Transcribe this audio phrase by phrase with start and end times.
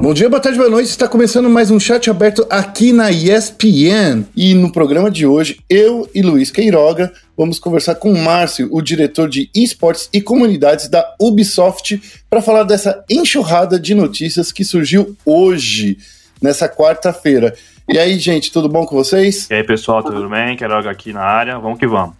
[0.00, 0.88] Bom dia, boa tarde, boa noite.
[0.88, 4.24] Está começando mais um chat aberto aqui na ESPN.
[4.34, 8.80] E no programa de hoje, eu e Luiz Queiroga vamos conversar com o Márcio, o
[8.80, 12.00] diretor de esportes e comunidades da Ubisoft,
[12.30, 15.98] para falar dessa enxurrada de notícias que surgiu hoje,
[16.40, 17.54] nessa quarta-feira.
[17.88, 19.50] E aí, gente, tudo bom com vocês?
[19.50, 20.56] E aí, pessoal, tudo bem?
[20.56, 21.58] Queiroga aqui na área.
[21.58, 22.14] Vamos que vamos.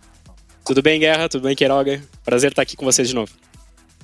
[0.64, 1.28] Tudo bem, Guerra?
[1.28, 2.02] Tudo bem, Queiroga?
[2.24, 3.30] Prazer estar aqui com vocês de novo.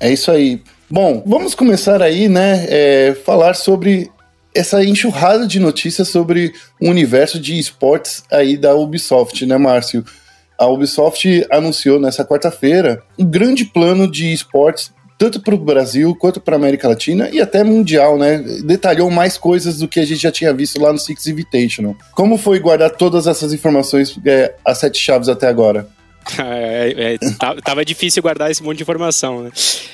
[0.00, 0.60] É isso aí.
[0.90, 4.10] Bom, vamos começar aí, né, é, falar sobre
[4.54, 10.04] essa enxurrada de notícias sobre o universo de esportes aí da Ubisoft, né, Márcio?
[10.56, 16.40] A Ubisoft anunciou nessa quarta-feira um grande plano de esportes tanto para o Brasil quanto
[16.40, 18.38] para a América Latina e até mundial, né?
[18.64, 21.96] Detalhou mais coisas do que a gente já tinha visto lá no Six Invitational.
[22.12, 25.86] Como foi guardar todas essas informações, é, as sete chaves até agora?
[26.38, 27.18] É, é,
[27.62, 29.50] tava difícil guardar esse monte de informação, né?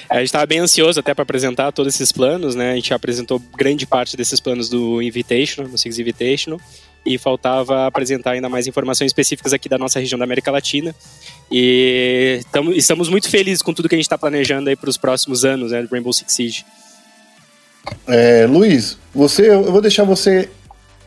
[0.08, 2.72] A gente estava bem ansioso até para apresentar todos esses planos, né?
[2.72, 6.60] A gente apresentou grande parte desses planos do Invitational, no Six Invitational,
[7.04, 10.94] e faltava apresentar ainda mais informações específicas aqui da nossa região da América Latina.
[11.50, 14.96] E tamo, estamos muito felizes com tudo que a gente está planejando aí para os
[14.96, 15.82] próximos anos, né?
[15.82, 16.64] Do Rainbow Six Siege.
[18.06, 20.48] É, Luiz, você, eu vou deixar você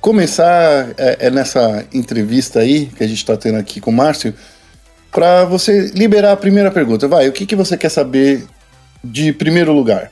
[0.01, 4.33] começar é, é nessa entrevista aí que a gente está tendo aqui com o Márcio
[5.13, 7.07] para você liberar a primeira pergunta.
[7.07, 8.45] Vai, o que, que você quer saber
[9.03, 10.11] de primeiro lugar?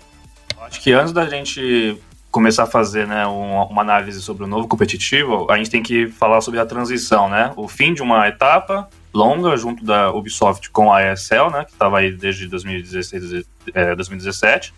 [0.62, 1.98] Acho que antes da gente
[2.30, 6.40] começar a fazer né, uma, análise sobre o novo competitivo, a gente tem que falar
[6.40, 7.52] sobre a transição, né?
[7.58, 11.66] O fim de uma etapa longa junto da Ubisoft com a ESL, né?
[11.66, 14.74] Que estava aí desde 2016, é, 2017.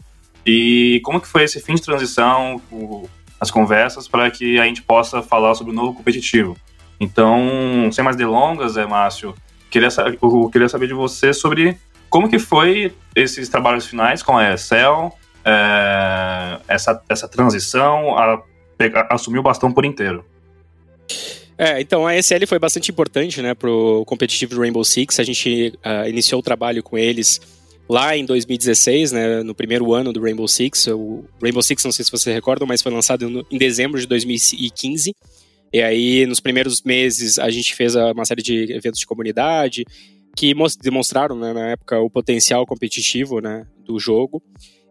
[0.46, 3.08] E como que foi esse fim de transição, o,
[3.40, 6.58] as conversas, para que a gente possa falar sobre o novo competitivo.
[7.00, 9.36] Então, sem mais delongas, é, Márcio,
[9.74, 9.90] queria,
[10.22, 11.78] eu queria saber de você sobre
[12.10, 15.12] como que foi esses trabalhos finais com a ESL,
[15.44, 18.36] é, essa, essa transição, a,
[18.96, 20.24] a assumir o bastão por inteiro.
[21.58, 25.20] É, então a ESL foi bastante importante né, para o competitivo do Rainbow Six.
[25.20, 27.42] A gente uh, iniciou o trabalho com eles
[27.90, 30.88] lá em 2016, né, no primeiro ano do Rainbow Six.
[30.88, 34.08] O Rainbow Six, não sei se você recorda, mas foi lançado no, em dezembro de
[34.08, 35.16] 2015.
[35.74, 39.84] E aí, nos primeiros meses, a gente fez uma série de eventos de comunidade
[40.36, 44.42] que demonstraram, né, na época, o potencial competitivo né, do jogo.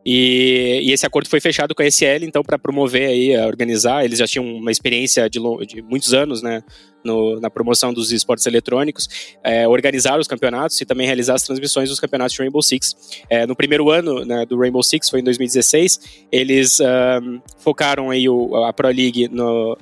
[0.04, 4.04] E, e, esse acordo foi fechado com a SL, então, para promover aí, organizar.
[4.04, 6.62] Eles já tinham uma experiência de, de muitos anos, né,
[7.04, 9.09] no, na promoção dos esportes eletrônicos,
[9.44, 12.97] é, organizar os campeonatos e também realizar as transmissões dos campeonatos de Rainbow Six.
[13.31, 18.28] É, no primeiro ano né, do Rainbow Six, foi em 2016, eles um, focaram aí
[18.28, 19.76] o, a Pro League no,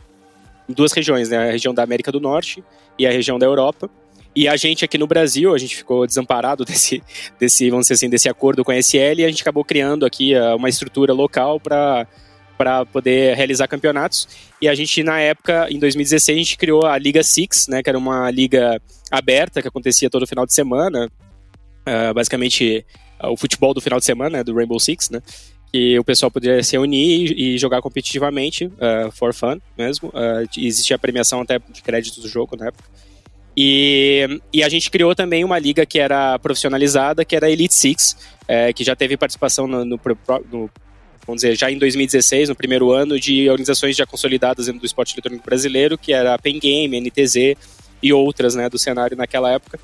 [0.71, 1.37] em duas regiões, né?
[1.37, 2.63] A região da América do Norte
[2.99, 3.91] e a região da Europa.
[4.35, 7.03] E a gente aqui no Brasil, a gente ficou desamparado desse,
[7.39, 10.35] desse vamos dizer assim, desse acordo com a SL e a gente acabou criando aqui
[10.35, 12.07] uh, uma estrutura local para
[12.57, 14.29] para poder realizar campeonatos.
[14.61, 17.89] E a gente, na época, em 2016, a gente criou a Liga Six, né, que
[17.89, 18.79] era uma liga
[19.11, 21.11] aberta que acontecia todo final de semana.
[21.89, 22.85] Uh, basicamente,
[23.25, 25.23] uh, o futebol do final de semana, né, do Rainbow Six, né?
[25.73, 30.09] Que o pessoal poderia se unir e, jogar competitivamente, uh, for fun mesmo.
[30.09, 32.89] Uh, existia premiação até de crédito do jogo na época.
[33.57, 37.75] E, e, a gente criou também uma liga que era profissionalizada, que era a Elite
[37.75, 38.17] Six,
[38.47, 40.01] é, que já teve participação no, no,
[40.51, 40.71] no,
[41.27, 45.15] vamos dizer, já em 2016, no primeiro ano, de organizações já consolidadas dentro do esporte
[45.15, 47.57] eletrônico brasileiro, que era a Pen Game, NTZ
[48.03, 49.79] e outras né, do cenário naquela época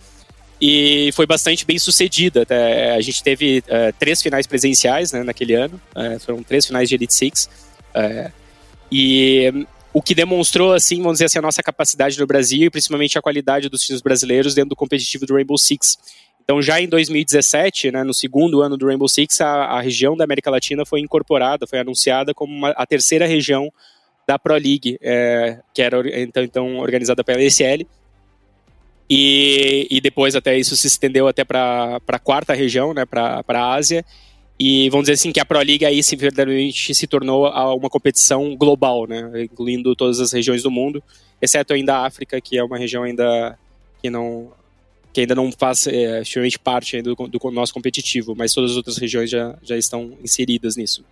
[0.60, 2.42] e foi bastante bem sucedida.
[2.42, 6.88] Até, a gente teve uh, três finais presenciais né, naquele ano, uh, foram três finais
[6.88, 7.48] de Elite Six.
[7.94, 8.32] Uh,
[8.90, 12.70] e um, o que demonstrou, assim, vamos dizer assim, a nossa capacidade no Brasil e
[12.70, 15.98] principalmente a qualidade dos times brasileiros dentro do competitivo do Rainbow Six.
[16.42, 20.24] Então, já em 2017, né, no segundo ano do Rainbow Six, a, a região da
[20.24, 23.72] América Latina foi incorporada, foi anunciada como uma, a terceira região
[24.26, 27.86] da Pro League, é, que era então, então organizada pela ESL,
[29.08, 33.74] e, e depois até isso se estendeu até para a quarta região, né, para a
[33.74, 34.04] Ásia.
[34.58, 38.56] E vamos dizer assim que a Pro League aí se verdadeiramente se tornou uma competição
[38.56, 41.02] global, né, incluindo todas as regiões do mundo,
[41.40, 43.58] exceto ainda a África, que é uma região ainda
[44.02, 44.50] que não
[45.12, 46.20] que ainda não faz é,
[46.62, 51.02] parte do, do, nosso competitivo, mas todas as outras regiões já, já estão inseridas nisso.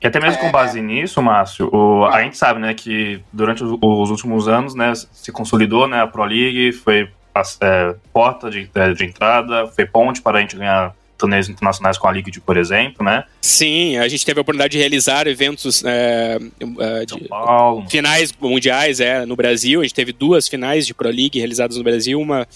[0.00, 3.78] E até mesmo com base nisso, Márcio, o, a gente sabe, né, que durante os,
[3.82, 7.10] os, últimos anos, né, se consolidou, né, a Pro League, foi
[7.60, 12.08] é, porta de, é, de entrada, foi ponte para a gente ganhar torneios internacionais com
[12.08, 13.24] a Liquid, por exemplo, né?
[13.40, 16.38] Sim, a gente teve a oportunidade de realizar eventos é,
[16.80, 19.80] é de finais mundiais é, no Brasil.
[19.80, 22.20] A gente teve duas finais de Pro League realizadas no Brasil.
[22.20, 22.46] Uma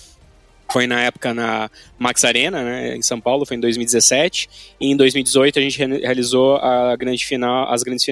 [0.71, 4.49] foi na época na Max Arena, né, em São Paulo, foi em 2017.
[4.81, 8.07] E em 2018 a gente realizou a grande final, as grandes,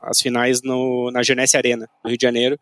[0.00, 2.58] as finais no, na Genesse Arena, no Rio de Janeiro.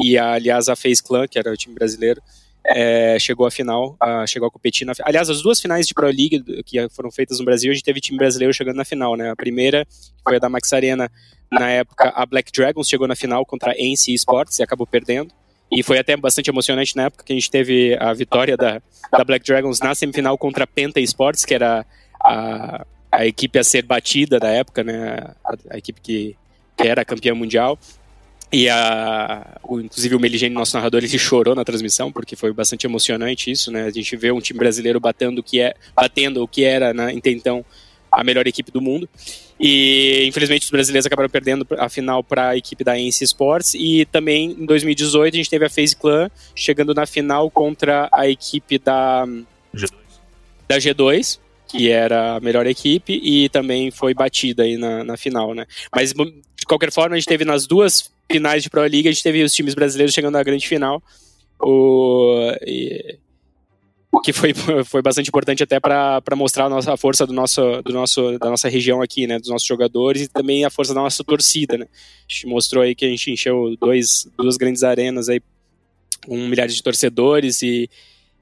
[0.00, 2.22] E, aliás, a FaZe Clan, que era o time brasileiro,
[2.64, 6.06] é, chegou à final, a, chegou a competir na Aliás, as duas finais de Pro
[6.06, 9.30] League que foram feitas no Brasil, a gente teve time brasileiro chegando na final, né?
[9.30, 9.86] A primeira
[10.22, 11.10] foi a da Max Arena,
[11.50, 15.32] na época a Black Dragons chegou na final contra a NC Sports e acabou perdendo.
[15.70, 18.80] E foi até bastante emocionante na época que a gente teve a vitória da,
[19.12, 21.84] da Black Dragons na semifinal contra a Penta Sports, que era
[22.20, 25.34] a, a equipe a ser batida da época, né?
[25.44, 26.36] A, a equipe que,
[26.76, 27.78] que era campeã mundial.
[28.50, 32.86] E a, o, inclusive o Meligene, nosso narrador, ele chorou na transmissão, porque foi bastante
[32.86, 33.84] emocionante isso, né?
[33.84, 37.12] A gente vê um time brasileiro batendo o que, é, batendo o que era, né,
[37.14, 37.64] então,
[38.10, 39.08] a melhor equipe do mundo.
[39.60, 43.74] E infelizmente os brasileiros acabaram perdendo a final para a equipe da Ence Sports.
[43.74, 48.28] E também em 2018 a gente teve a FaZe Clan chegando na final contra a
[48.28, 49.26] equipe da
[49.74, 49.92] G2,
[50.66, 55.54] da G2 que era a melhor equipe, e também foi batida aí na, na final,
[55.54, 55.66] né?
[55.94, 59.22] Mas de qualquer forma, a gente teve nas duas finais de Pro League, a gente
[59.22, 61.02] teve os times brasileiros chegando na grande final.
[61.60, 63.18] O, e,
[64.22, 64.52] que foi,
[64.84, 68.50] foi bastante importante até para mostrar a, nossa, a força do nosso, do nosso, da
[68.50, 71.86] nossa região aqui, né, dos nossos jogadores e também a força da nossa torcida, né.
[71.86, 75.40] A gente mostrou aí que a gente encheu dois, duas grandes arenas aí
[76.26, 77.88] com milhares de torcedores e,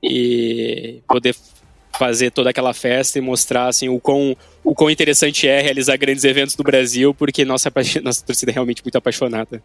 [0.03, 1.35] e poder
[1.97, 6.25] fazer toda aquela festa e mostrar assim, o, quão, o quão interessante é realizar grandes
[6.25, 7.73] eventos no Brasil, porque nossa,
[8.03, 9.63] nossa torcida é realmente muito apaixonada.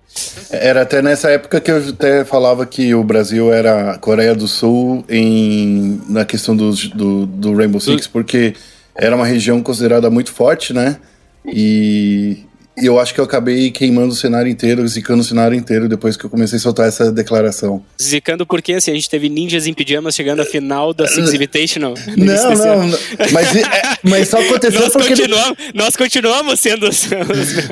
[0.49, 4.47] Era até nessa época que eu até falava que o Brasil era a Coreia do
[4.47, 8.53] Sul em, na questão do, do, do Rainbow Six, porque
[8.95, 10.97] era uma região considerada muito forte, né?
[11.45, 12.45] E
[12.77, 16.15] e eu acho que eu acabei queimando o cenário inteiro, zicando o cenário inteiro depois
[16.15, 17.83] que eu comecei a soltar essa declaração.
[18.01, 21.93] Zicando porque, assim, a gente teve ninjas em pijamas chegando à final da Six Invitational.
[22.17, 22.99] Não, não, não,
[23.31, 25.09] Mas, é, mas só aconteceu nós porque...
[25.09, 26.89] Continuamos, nós continuamos sendo.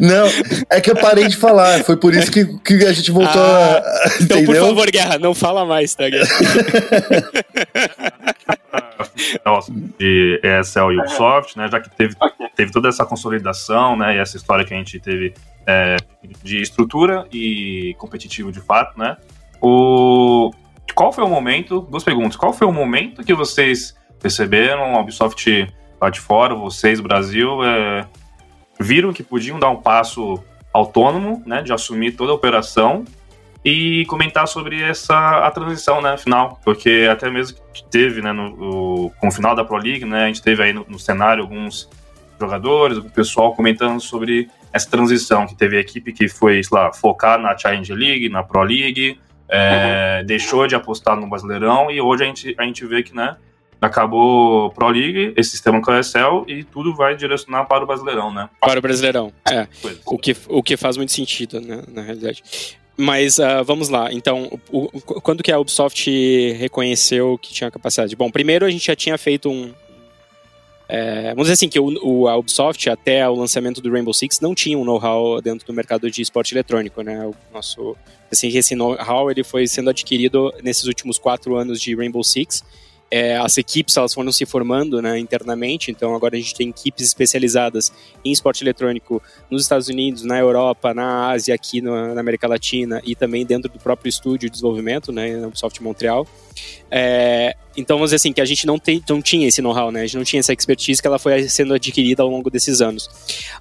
[0.02, 0.28] Não,
[0.70, 1.84] é que eu parei de falar.
[1.84, 4.24] Foi por isso que, que a gente voltou ah, a...
[4.24, 6.28] Então, por favor, Guerra, não fala mais, tá, Guerra?
[9.46, 12.16] Nossa, de ESL e Ubisoft, né, já que teve,
[12.56, 15.34] teve toda essa consolidação, né, e essa história que a gente teve
[15.66, 15.96] é,
[16.44, 19.18] de estrutura e competitivo de fato, né,
[19.62, 20.52] o,
[20.96, 25.68] qual foi o momento, duas perguntas, qual foi o momento que vocês perceberam, a Ubisoft
[26.02, 28.08] lá de fora, vocês, Brasil, é,
[28.80, 30.42] viram que podiam dar um passo
[30.74, 33.04] autônomo, né, de assumir toda a operação
[33.70, 39.12] e comentar sobre essa a transição, né, final, porque até mesmo que teve, né, no,
[39.20, 41.88] com o final da Pro League, né, a gente teve aí no, no cenário alguns
[42.40, 46.92] jogadores, o pessoal comentando sobre essa transição, que teve a equipe que foi, sei lá,
[46.92, 50.26] focar na Challenge League, na Pro League, é, uhum.
[50.26, 53.36] deixou de apostar no Brasileirão e hoje a gente, a gente vê que, né,
[53.80, 58.34] acabou Pro League, esse sistema com a ESL e tudo vai direcionar para o Brasileirão,
[58.34, 58.50] né?
[58.60, 59.68] Para o Brasileirão, é.
[60.06, 62.44] O que, o que faz muito sentido, né, na realidade.
[63.02, 64.12] Mas uh, vamos lá.
[64.12, 66.12] Então, o, o, quando que a Ubisoft
[66.60, 68.14] reconheceu que tinha capacidade?
[68.14, 69.74] Bom, primeiro a gente já tinha feito um.
[70.86, 74.42] É, vamos dizer assim, que o, o, a Ubisoft, até o lançamento do Rainbow Six,
[74.42, 77.26] não tinha um know-how dentro do mercado de esporte eletrônico, né?
[77.26, 77.96] O nosso,
[78.30, 82.66] assim, esse know-how ele foi sendo adquirido nesses últimos quatro anos de Rainbow Six
[83.12, 87.08] é, as equipes elas foram se formando né, internamente, então agora a gente tem equipes
[87.08, 87.92] especializadas
[88.24, 93.02] em esporte eletrônico nos Estados Unidos, na Europa, na Ásia, aqui no, na América Latina
[93.04, 96.28] e também dentro do próprio estúdio de desenvolvimento, né, na Ubisoft Montreal.
[96.92, 100.02] É, então, vamos dizer assim, que a gente não, tem, não tinha esse know-how, né,
[100.02, 103.10] a gente não tinha essa expertise que ela foi sendo adquirida ao longo desses anos.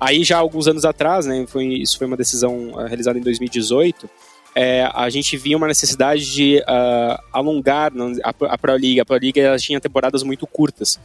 [0.00, 4.10] Aí, já alguns anos atrás, né, foi, isso foi uma decisão uh, realizada em 2018,
[4.54, 7.92] é, a gente via uma necessidade de uh, alongar
[8.24, 9.00] a, a Pro League.
[9.00, 10.98] A Pro League ela tinha temporadas muito curtas.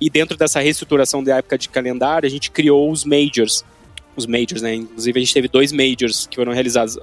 [0.00, 3.64] E dentro dessa reestruturação da época de calendário, a gente criou os Majors.
[4.14, 4.74] Os Majors, né?
[4.74, 6.98] Inclusive, a gente teve dois Majors que foram realizados.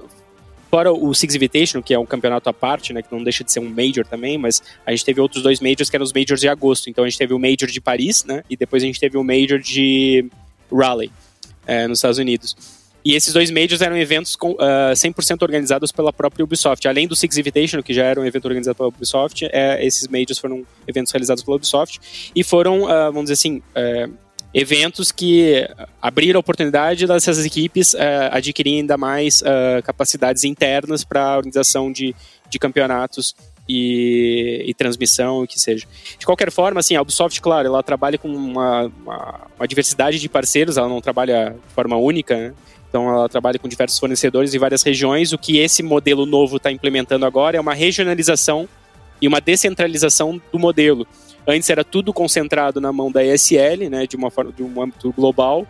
[0.70, 3.02] Fora o Six Invitation, que é um campeonato à parte, né?
[3.02, 5.90] Que não deixa de ser um Major também, mas a gente teve outros dois Majors
[5.90, 6.90] que eram os Majors de agosto.
[6.90, 8.42] Então, a gente teve o Major de Paris, né?
[8.48, 10.28] E depois a gente teve o Major de
[10.72, 11.12] Raleigh,
[11.66, 12.83] é, nos Estados Unidos.
[13.04, 16.88] E esses dois majors eram eventos com, uh, ah, 100% organizados pela própria Ubisoft.
[16.88, 20.38] Além do Six Invitation, que já era um evento organizado pela Ubisoft, é, esses majors
[20.38, 22.00] foram eventos realizados pela Ubisoft.
[22.34, 24.10] E foram, uh, vamos dizer assim, uh,
[24.54, 25.68] eventos que
[26.00, 27.98] abriram a oportunidade dessas equipes uh,
[28.30, 29.42] adquirirem ainda mais
[29.84, 32.14] capacidades internas para a organização de,
[32.48, 33.34] de campeonatos
[33.68, 35.86] e, e, transmissão, o que seja.
[36.18, 40.28] De qualquer forma, assim, a Ubisoft, claro, ela trabalha com uma, uma, uma diversidade de
[40.28, 42.54] parceiros, ela não trabalha de forma única, né?
[42.94, 45.32] Então ela trabalha com diversos fornecedores em várias regiões.
[45.32, 48.68] O que esse modelo novo está implementando agora é uma regionalização
[49.20, 51.04] e uma descentralização do modelo.
[51.44, 55.12] Antes era tudo concentrado na mão da ESL, né, de uma forma de um âmbito
[55.12, 55.66] global.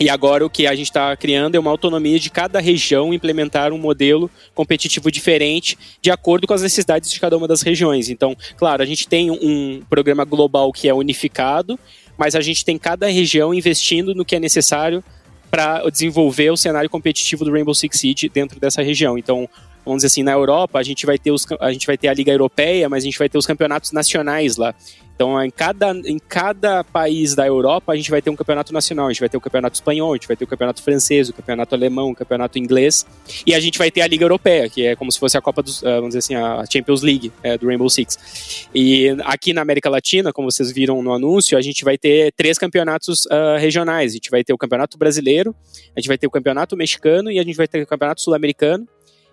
[0.00, 3.70] E agora o que a gente está criando é uma autonomia de cada região implementar
[3.70, 8.08] um modelo competitivo diferente de acordo com as necessidades de cada uma das regiões.
[8.08, 11.78] Então, claro, a gente tem um programa global que é unificado,
[12.16, 15.04] mas a gente tem cada região investindo no que é necessário
[15.50, 19.16] para desenvolver o cenário competitivo do Rainbow Six Siege dentro dessa região.
[19.16, 19.48] Então,
[19.84, 22.14] vamos dizer assim, na Europa, a gente vai ter, os, a, gente vai ter a
[22.14, 24.74] Liga Europeia, mas a gente vai ter os campeonatos nacionais lá.
[25.16, 29.06] Então, em cada, em cada país da Europa, a gente vai ter um campeonato nacional.
[29.06, 31.32] A gente vai ter o campeonato espanhol, a gente vai ter o campeonato francês, o
[31.32, 33.06] campeonato alemão, o campeonato inglês.
[33.46, 35.62] E a gente vai ter a Liga Europeia, que é como se fosse a Copa
[35.62, 38.68] dos, ah, vamos dizer assim, a Champions League é, do Rainbow Six.
[38.74, 42.58] E aqui na América Latina, como vocês viram no anúncio, a gente vai ter três
[42.58, 44.12] campeonatos uh, regionais.
[44.12, 45.56] A gente vai ter o Campeonato Brasileiro,
[45.96, 48.86] a gente vai ter o Campeonato Mexicano e a gente vai ter o Campeonato Sul-Americano.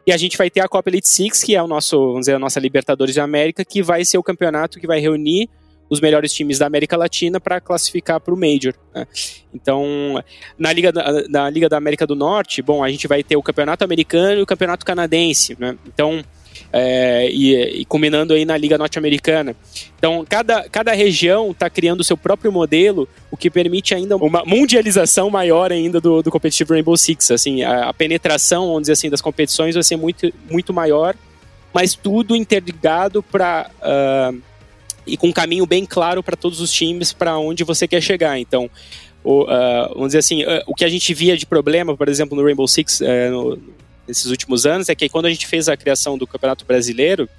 [0.08, 2.36] E a gente vai ter a Copa Elite Six, que é o nosso, vamos dizer,
[2.36, 5.50] a nossa Libertadores de América, que vai ser o campeonato que vai reunir
[5.90, 8.74] os melhores times da América Latina para classificar para o Major.
[8.94, 9.08] Né?
[9.54, 10.24] Então,
[10.58, 13.44] na Liga, da, na Liga da América do Norte, bom, a gente vai ter o
[13.44, 15.56] Campeonato Americano e o Campeonato Canadense.
[15.60, 15.78] Né?
[15.86, 16.24] Então,
[16.72, 19.56] é, e, e combinando aí na Liga Norte-Americana.
[19.98, 24.44] Então, cada, cada região está criando o seu próprio modelo, o que permite ainda uma
[24.46, 27.32] mundialização maior ainda do, do competitivo Rainbow Six.
[27.32, 31.16] Assim, a, a, penetração, vamos dizer assim, das competições vai ser muito, muito maior,
[31.74, 33.70] mas tudo interligado para...
[33.80, 34.53] Uh, ah,
[35.06, 38.40] e com um caminho bem claro para todos os times para onde você quer chegar.
[38.40, 38.70] Então,
[39.24, 42.36] o, uh, vamos dizer assim, uh, o que a gente via de problema, por exemplo,
[42.36, 43.60] no Rainbow Six, uh, no,
[44.08, 47.30] nesses últimos anos é que quando a gente fez a criação do Campeonato Brasileiro,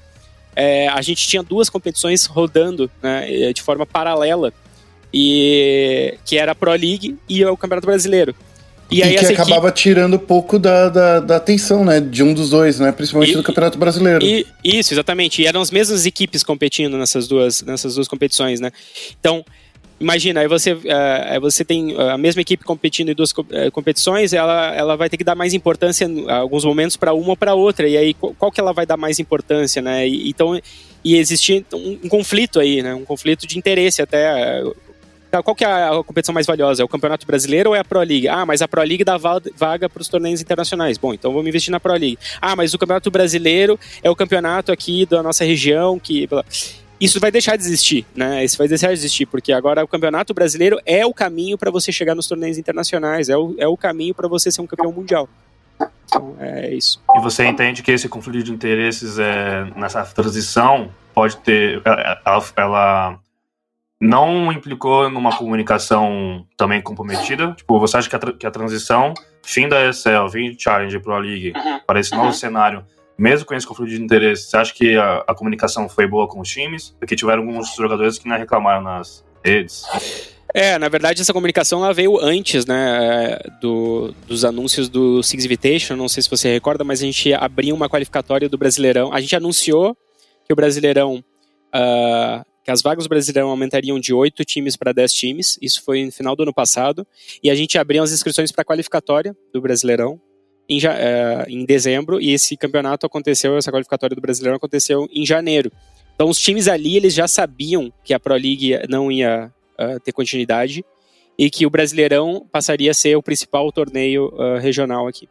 [0.56, 4.52] é, a gente tinha duas competições rodando né, de forma paralela,
[5.12, 8.34] e que era a Pro League e o Campeonato Brasileiro.
[8.90, 9.82] E, e que acabava equipe...
[9.82, 12.00] tirando um pouco da, da, da, atenção, né?
[12.00, 12.92] De um dos dois, né?
[12.92, 14.24] Principalmente e, do Campeonato Brasileiro.
[14.24, 15.42] E, isso, exatamente.
[15.42, 18.70] E eram as mesmas equipes competindo nessas duas, nessas duas competições, né?
[19.18, 19.44] Então,
[20.00, 24.74] Imagina, aí você, uh, você tem a mesma equipe competindo em duas uh, competições, ela,
[24.74, 27.88] ela vai ter que dar mais importância em alguns momentos para uma ou para outra.
[27.88, 30.06] E aí, qual, que ela vai dar mais importância, né?
[30.06, 30.60] E, então,
[31.04, 32.92] e existia um, um, conflito aí, né?
[32.92, 34.62] Um conflito de interesse até.
[35.42, 36.82] Qual que é a competição mais valiosa?
[36.82, 38.28] É o Campeonato Brasileiro ou é a Pro League?
[38.28, 40.98] Ah, mas a Pro League dá vaga para os torneios internacionais.
[40.98, 42.18] Bom, então vamos investir na Pro League.
[42.40, 46.28] Ah, mas o Campeonato Brasileiro é o campeonato aqui da nossa região que
[47.00, 48.44] isso vai deixar de existir, né?
[48.44, 51.90] Isso vai deixar de existir, porque agora o Campeonato Brasileiro é o caminho para você
[51.90, 55.28] chegar nos torneios internacionais, é o, é o caminho para você ser um campeão mundial.
[56.06, 57.02] Então, é isso.
[57.16, 61.82] E você entende que esse conflito de interesses é, nessa transição pode ter.
[61.84, 63.18] Ela, ela
[64.00, 67.52] não implicou numa comunicação também comprometida?
[67.52, 71.18] Tipo, você acha que a, que a transição, fim da ESL, fim de Challenge Pro
[71.18, 71.80] League, uhum.
[71.86, 72.32] para esse novo uhum.
[72.32, 72.84] cenário,
[73.16, 76.40] mesmo com esse conflito de interesse, você acha que a, a, comunicação foi boa com
[76.40, 76.94] os times?
[76.98, 79.84] Porque tiveram alguns jogadores que não reclamaram nas redes.
[80.52, 85.96] É, na verdade essa comunicação ela veio antes, né, do, dos anúncios do Six Invitation,
[85.96, 89.34] não sei se você recorda, mas a gente abriu uma qualificatória do Brasileirão, a gente
[89.34, 89.96] anunciou
[90.46, 91.24] que o Brasileirão,
[91.74, 96.04] uh, que as vagas do Brasileirão aumentariam de 8 times para 10 times, isso foi
[96.06, 97.06] no final do ano passado,
[97.42, 100.18] e a gente abriu as inscrições para a qualificatória do Brasileirão,
[100.68, 105.70] em, uh, em dezembro e esse campeonato aconteceu, essa qualificatória do Brasileiro aconteceu em janeiro.
[106.14, 110.12] Então os times ali eles já sabiam que a Pro League não ia uh, ter
[110.12, 110.84] continuidade
[111.38, 115.28] e que o Brasileirão passaria a ser o principal torneio uh, regional aqui.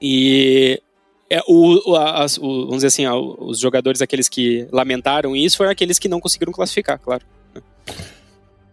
[0.00, 0.80] E
[1.30, 5.98] é, o, as, o, vamos dizer assim, os jogadores, aqueles que lamentaram isso, foram aqueles
[5.98, 7.24] que não conseguiram classificar, claro.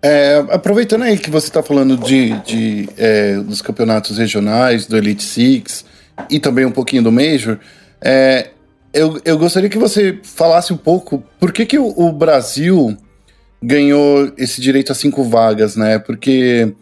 [0.02, 5.24] É, aproveitando aí que você está falando de, de é, dos campeonatos regionais, do Elite
[5.24, 5.86] Six
[6.30, 7.58] e também um pouquinho do Major,
[8.02, 8.50] é,
[8.94, 12.98] eu, eu gostaria que você falasse um pouco por que, que o, o Brasil
[13.62, 15.98] ganhou esse direito a cinco vagas, né?
[15.98, 16.76] Porque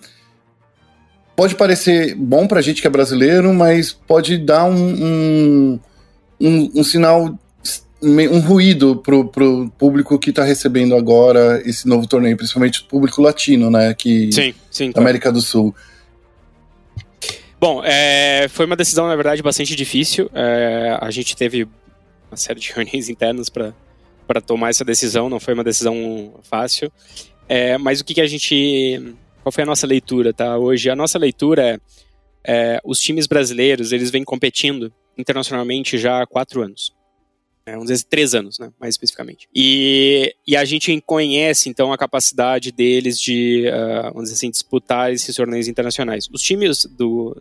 [1.36, 5.80] pode parecer bom para a gente que é brasileiro, mas pode dar um, um,
[6.40, 7.38] um, um sinal
[8.04, 13.22] um ruído pro, pro público que está recebendo agora esse novo torneio, principalmente o público
[13.22, 13.94] latino, né?
[13.94, 14.92] Que, sim, sim.
[14.92, 15.08] Claro.
[15.08, 15.76] América do Sul.
[17.60, 20.32] Bom, é, foi uma decisão, na verdade, bastante difícil.
[20.34, 21.68] É, a gente teve
[22.30, 26.92] uma série de reuniões internas para tomar essa decisão, não foi uma decisão fácil.
[27.48, 29.16] É, mas o que, que a gente.
[29.44, 30.58] Qual foi a nossa leitura, tá?
[30.58, 31.80] Hoje, a nossa leitura
[32.46, 36.94] é, é os times brasileiros eles vêm competindo internacionalmente já há quatro anos
[37.66, 39.48] é, vamos dizer três anos, né, mais especificamente.
[39.54, 45.12] E, e a gente conhece, então, a capacidade deles de, uh, vamos dizer assim, disputar
[45.12, 46.28] esses torneios internacionais.
[46.32, 47.40] Os times do,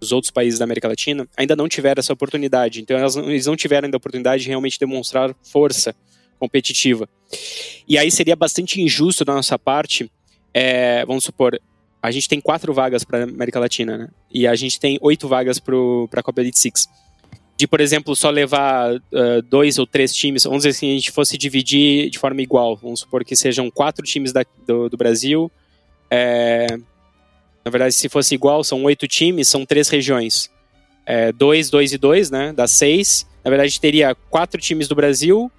[0.00, 2.96] dos outros países da América Latina ainda não tiveram essa oportunidade, então
[3.28, 5.94] eles não tiveram ainda a oportunidade de realmente demonstrar força
[6.38, 7.08] competitiva.
[7.86, 10.10] E aí seria bastante injusto da nossa parte,
[10.54, 11.58] é, vamos supor,
[12.02, 14.08] a gente tem quatro vagas para América Latina, né?
[14.30, 15.76] E a gente tem oito vagas para
[16.16, 16.88] a Copa Elite Six.
[17.56, 21.12] De, por exemplo, só levar uh, dois ou três times, vamos dizer assim, a gente
[21.12, 25.48] fosse dividir de forma igual, vamos supor que sejam quatro times da, do, do, Brasil.
[26.10, 26.66] É,
[27.64, 30.50] na verdade, se fosse igual, são oito times, são três regiões.
[31.06, 32.52] É, dois, dois e dois, né?
[32.52, 33.26] Dá seis.
[33.44, 35.50] Na verdade, teria quatro times do Brasil.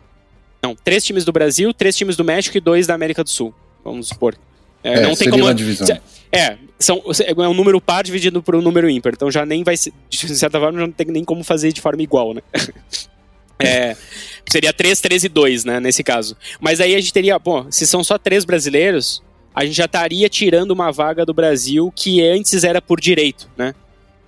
[0.61, 3.53] Não, três times do Brasil, três times do México e dois da América do Sul.
[3.83, 4.37] Vamos supor.
[4.83, 5.43] É, não tem como.
[5.43, 5.87] Uma divisão.
[6.31, 9.13] É, são, é um número par dividido por um número ímpar.
[9.13, 9.93] Então já nem vai ser.
[10.09, 12.41] De certa forma, não tem nem como fazer de forma igual, né?
[13.59, 13.95] é,
[14.49, 15.79] seria 3, 3 e 2, né?
[15.79, 16.35] Nesse caso.
[16.59, 19.23] Mas aí a gente teria, bom, se são só três brasileiros,
[19.55, 23.73] a gente já estaria tirando uma vaga do Brasil que antes era por direito, né?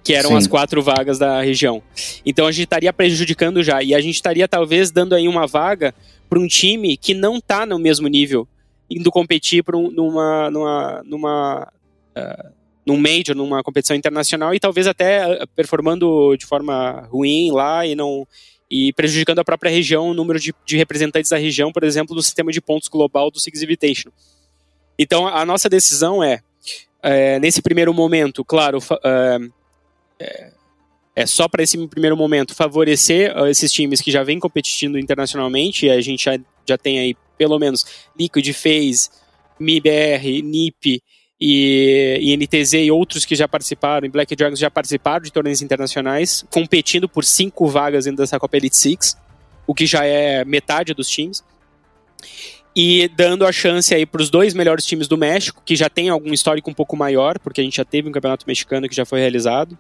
[0.04, 0.38] Que eram Sim.
[0.38, 1.82] as quatro vagas da região.
[2.24, 3.82] Então a gente estaria prejudicando já.
[3.82, 5.96] E a gente estaria talvez dando aí uma vaga
[6.30, 8.48] para um time que não está no mesmo nível
[8.90, 11.72] indo competir por um, numa, numa, numa
[12.18, 12.54] uh,
[12.86, 17.96] num major, numa competição internacional e talvez até uh, performando de forma ruim lá e
[17.96, 18.28] não
[18.70, 22.22] e prejudicando a própria região, o número de, de representantes da região, por exemplo, no
[22.24, 24.10] sistema de pontos global do Six Invitation.
[24.98, 26.42] Então, a nossa decisão é,
[27.04, 29.54] é nesse primeiro momento, claro, uh,
[30.20, 30.52] é,
[31.16, 35.92] é só para esse primeiro momento favorecer esses times que já vêm competindo internacionalmente, e
[35.92, 37.86] a gente já, já tem aí pelo menos
[38.18, 39.10] Liquid, FaZe,
[39.60, 41.02] MIBR, NIP
[41.40, 45.62] e, e NTZ e outros que já participaram, e Black Dragons já participaram de torneios
[45.62, 49.18] internacionais, competindo por cinco vagas dentro dessa Copa Elite Six,
[49.68, 51.44] o que já é metade dos times.
[52.78, 56.10] E dando a chance aí para os dois melhores times do México, que já tem
[56.10, 59.06] algum histórico um pouco maior, porque a gente já teve um campeonato mexicano que já
[59.06, 59.78] foi realizado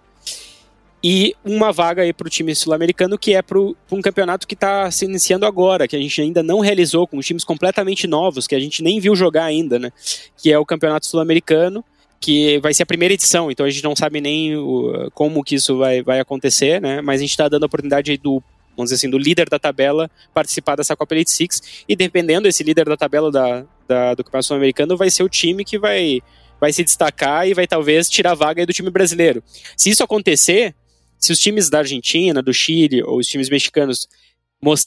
[1.07, 4.89] e uma vaga aí para o time sul-americano que é para um campeonato que está
[4.89, 8.59] se iniciando agora, que a gente ainda não realizou, com times completamente novos, que a
[8.59, 9.91] gente nem viu jogar ainda, né?
[10.35, 11.85] Que é o campeonato sul-americano,
[12.19, 15.53] que vai ser a primeira edição, então a gente não sabe nem o, como que
[15.53, 17.01] isso vai, vai acontecer, né?
[17.01, 18.41] Mas a gente está dando a oportunidade do
[18.75, 22.63] vamos dizer assim, do líder da tabela participar dessa Copa Elite Six, e dependendo desse
[22.63, 26.19] líder da tabela da, da do Campeonato Sul-Americano, vai ser o time que vai,
[26.59, 29.43] vai se destacar e vai talvez tirar a vaga do time brasileiro.
[29.77, 30.73] Se isso acontecer,
[31.19, 34.07] se os times da Argentina, do Chile ou os times mexicanos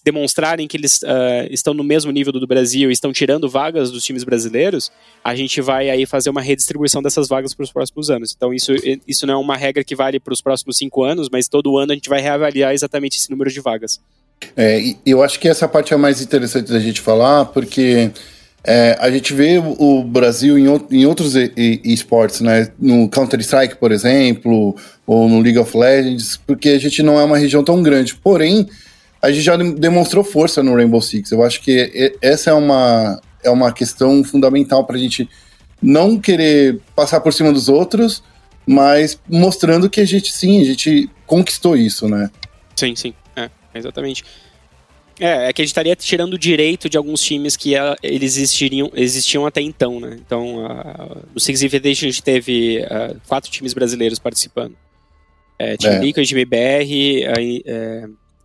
[0.03, 3.91] demonstrarem que eles uh, estão no mesmo nível do, do Brasil e estão tirando vagas
[3.91, 4.91] dos times brasileiros,
[5.23, 8.35] a gente vai aí fazer uma redistribuição dessas vagas para os próximos anos.
[8.37, 8.73] Então isso,
[9.07, 11.93] isso não é uma regra que vale para os próximos cinco anos, mas todo ano
[11.93, 14.01] a gente vai reavaliar exatamente esse número de vagas.
[14.57, 18.11] É, eu acho que essa parte é mais interessante da gente falar, porque
[18.65, 21.35] é, a gente vê o Brasil em, em outros
[21.85, 22.71] esportes, né?
[22.79, 27.39] No Counter-Strike, por exemplo, ou no League of Legends, porque a gente não é uma
[27.39, 28.15] região tão grande.
[28.17, 28.69] Porém,
[29.23, 31.31] a gente já demonstrou força no Rainbow Six.
[31.31, 35.29] Eu acho que essa é uma, é uma questão fundamental para a gente
[35.81, 38.23] não querer passar por cima dos outros,
[38.67, 42.31] mas mostrando que a gente, sim, a gente conquistou isso, né?
[42.77, 44.25] Sim, sim, é, exatamente.
[45.21, 48.37] É, é que a gente estaria tirando o direito de alguns times que a, eles
[48.37, 50.19] existiriam, existiam até então, né?
[50.25, 54.75] Então, a, no Six Invitation a gente teve a, quatro times brasileiros participando.
[55.59, 55.99] É, Team é.
[55.99, 57.25] Liquid, MBR,
[57.67, 58.01] é,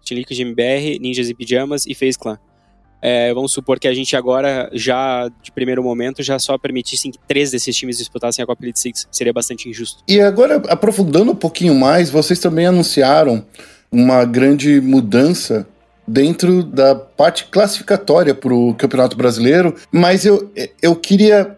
[0.05, 2.39] Team Liquid, MBR, Ninjas e Pijamas e FaZe Clan.
[3.05, 7.19] É, vamos supor que a gente agora, já de primeiro momento, já só permitisse que
[7.27, 9.07] três desses times disputassem a Copa Elite Six.
[9.11, 10.01] Seria bastante injusto.
[10.07, 13.45] E agora, aprofundando um pouquinho mais, vocês também anunciaram
[13.91, 15.67] uma grande mudança
[16.07, 21.57] dentro da parte classificatória para o Campeonato Brasileiro, mas eu, eu queria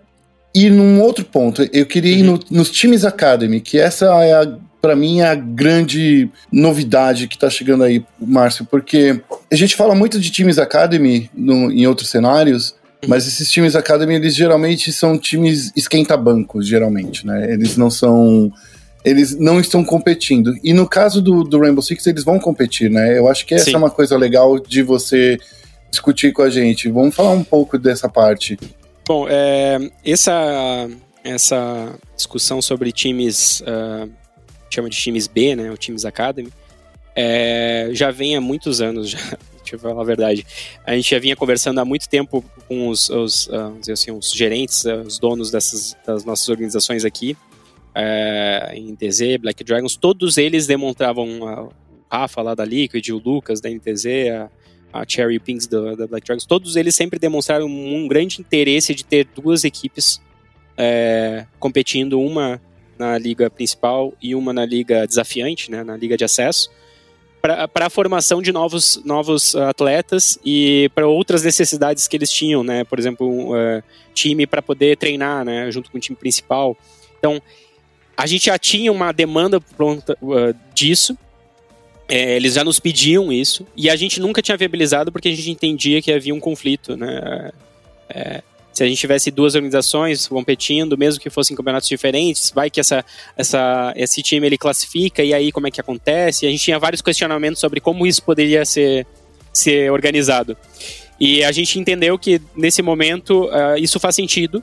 [0.54, 1.68] ir num outro ponto.
[1.74, 2.20] Eu queria uhum.
[2.20, 7.28] ir no, nos times Academy, que essa é a para mim é a grande novidade
[7.28, 9.20] que está chegando aí, Márcio, porque
[9.52, 12.70] a gente fala muito de times Academy no, em outros cenários,
[13.02, 13.10] uhum.
[13.10, 17.52] mas esses times Academy, eles geralmente são times esquenta-bancos, geralmente, né?
[17.52, 18.54] Eles não são
[19.06, 20.56] eles não estão competindo.
[20.64, 23.18] E no caso do, do Rainbow Six, eles vão competir, né?
[23.18, 23.76] Eu acho que essa Sim.
[23.76, 25.38] é uma coisa legal de você
[25.92, 26.90] discutir com a gente.
[26.90, 28.58] Vamos falar um pouco dessa parte.
[29.08, 30.90] Bom, é, essa,
[31.24, 34.10] essa discussão sobre times, uh,
[34.70, 35.72] chama de times B, né?
[35.72, 36.52] O times Academy,
[37.16, 39.20] é, já vem há muitos anos, já,
[39.60, 40.46] deixa eu falar a verdade.
[40.84, 44.84] A gente já vinha conversando há muito tempo com os, os, uh, assim, os gerentes,
[44.86, 47.38] uh, os donos dessas, das nossas organizações aqui,
[47.96, 51.72] é, em NTZ, Black Dragons, todos eles demonstravam a, o
[52.12, 54.06] Rafa lá da Liquid, o Lucas da NTZ,
[54.94, 58.94] a, a Cherry Pinks da, da, Black Dragons, todos eles sempre demonstraram um grande interesse
[58.94, 60.22] de ter duas equipes
[60.78, 62.62] é, competindo, uma
[62.98, 66.70] na liga principal e uma na liga desafiante, né, na liga de acesso,
[67.42, 72.84] para a formação de novos, novos atletas e para outras necessidades que eles tinham, né,
[72.84, 76.76] por exemplo, um uh, time para poder treinar, né, junto com o time principal,
[77.20, 77.42] Então,
[78.18, 81.18] a gente já tinha uma demanda pronta uh, disso,
[82.08, 85.50] é, eles já nos pediam isso, e a gente nunca tinha viabilizado porque a gente
[85.50, 87.52] entendia que havia um conflito, né?
[88.10, 88.44] É,
[88.76, 93.06] se a gente tivesse duas organizações competindo, mesmo que fossem campeonatos diferentes, vai que essa,
[93.38, 96.46] essa, esse time ele classifica e aí como é que acontece?
[96.46, 99.08] A gente tinha vários questionamentos sobre como isso poderia ser,
[99.54, 100.58] ser organizado.
[101.18, 104.62] E a gente entendeu que nesse momento uh, isso faz sentido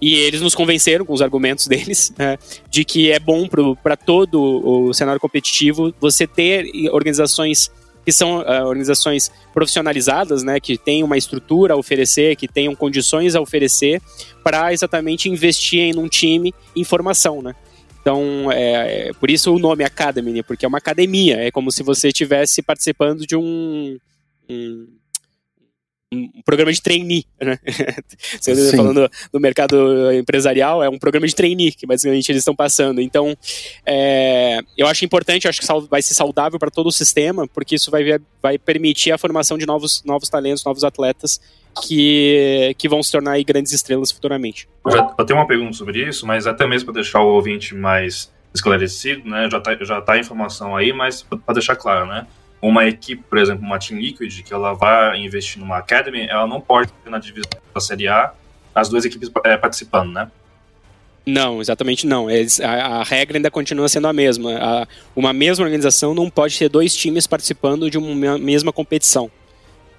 [0.00, 2.38] e eles nos convenceram com os argumentos deles né,
[2.70, 3.48] de que é bom
[3.82, 7.70] para todo o cenário competitivo você ter organizações
[8.04, 13.34] que são uh, organizações profissionalizadas, né, que têm uma estrutura a oferecer, que tenham condições
[13.34, 14.00] a oferecer
[14.42, 17.54] para exatamente investir em um time em formação, né.
[18.00, 21.72] Então, é, é, por isso o nome Academy, né, porque é uma academia, é como
[21.72, 23.96] se você estivesse participando de um,
[24.50, 24.86] um
[26.14, 27.58] um programa de trainee, né?
[28.40, 32.54] Você tá falando do mercado empresarial, é um programa de trainee que basicamente eles estão
[32.54, 33.00] passando.
[33.00, 33.36] Então,
[33.84, 37.90] é, eu acho importante, acho que vai ser saudável para todo o sistema, porque isso
[37.90, 38.04] vai,
[38.42, 41.40] vai permitir a formação de novos, novos talentos, novos atletas
[41.82, 44.68] que, que vão se tornar grandes estrelas futuramente.
[44.84, 47.74] Eu, já, eu tenho uma pergunta sobre isso, mas até mesmo para deixar o ouvinte
[47.74, 49.48] mais esclarecido, né?
[49.50, 52.26] Já está já tá a informação aí, mas para deixar claro, né?
[52.68, 56.60] Uma equipe, por exemplo, uma Team Liquid, que ela vai investir numa Academy, ela não
[56.60, 58.32] pode ter na divisão da Série A
[58.74, 60.30] as duas equipes é, participando, né?
[61.26, 62.26] Não, exatamente não.
[62.28, 64.56] a, a, regra ainda continua sendo a mesma.
[64.56, 69.30] A, uma mesma organização não pode ter dois times participando de uma mesma competição.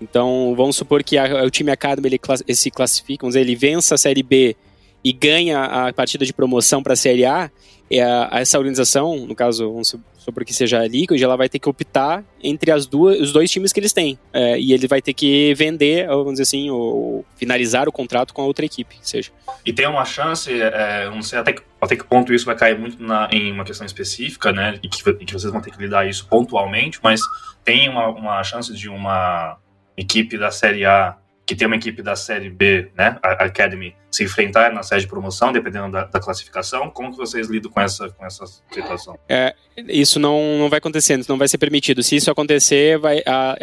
[0.01, 3.55] Então, vamos supor que a, o time Academy ele, ele se classifica, vamos dizer, ele
[3.55, 4.55] vença a Série B
[5.03, 7.49] e ganha a partida de promoção para a Série A,
[7.89, 11.69] é essa organização, no caso, vamos supor que seja a Liquid, ela vai ter que
[11.69, 14.17] optar entre as duas, os dois times que eles têm.
[14.33, 18.41] É, e ele vai ter que vender, vamos dizer assim, ou finalizar o contrato com
[18.41, 19.31] a outra equipe, seja.
[19.63, 22.77] E tem uma chance, é, não sei até que, até que ponto isso vai cair
[22.77, 24.79] muito na, em uma questão específica, né?
[24.81, 27.21] E que, e que vocês vão ter que lidar isso pontualmente, mas
[27.63, 29.57] tem uma, uma chance de uma
[29.95, 34.23] equipe da Série A que tem uma equipe da Série B, né, a Academy, se
[34.23, 36.89] enfrentar na série de promoção, dependendo da, da, classificação?
[36.89, 39.19] Como que vocês lidam com essa, com essa situação?
[39.29, 39.53] É,
[39.87, 42.01] isso não, não vai acontecer, não vai ser permitido.
[42.01, 43.55] Se isso acontecer, vai a,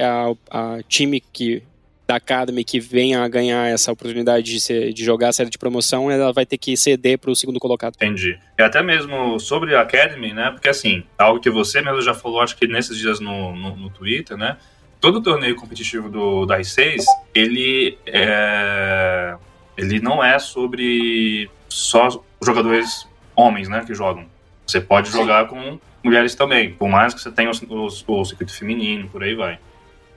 [0.50, 1.62] a, a time que
[2.06, 5.58] da Academy que venha a ganhar essa oportunidade de, ser, de jogar a série de
[5.58, 7.94] promoção, ela vai ter que ceder para o segundo colocado.
[7.94, 8.38] Entendi.
[8.58, 10.50] E até mesmo sobre a Academy, né?
[10.50, 13.90] Porque assim, algo que você mesmo já falou, acho que nesses dias no, no, no
[13.90, 14.56] Twitter, né?
[15.02, 17.02] Todo torneio competitivo do, da I6,
[17.34, 19.34] ele, é,
[19.76, 22.08] ele não é sobre só
[22.40, 24.26] jogadores homens, né, que jogam.
[24.64, 29.24] Você pode jogar com mulheres também, por mais que você tenha o circuito feminino, por
[29.24, 29.58] aí vai.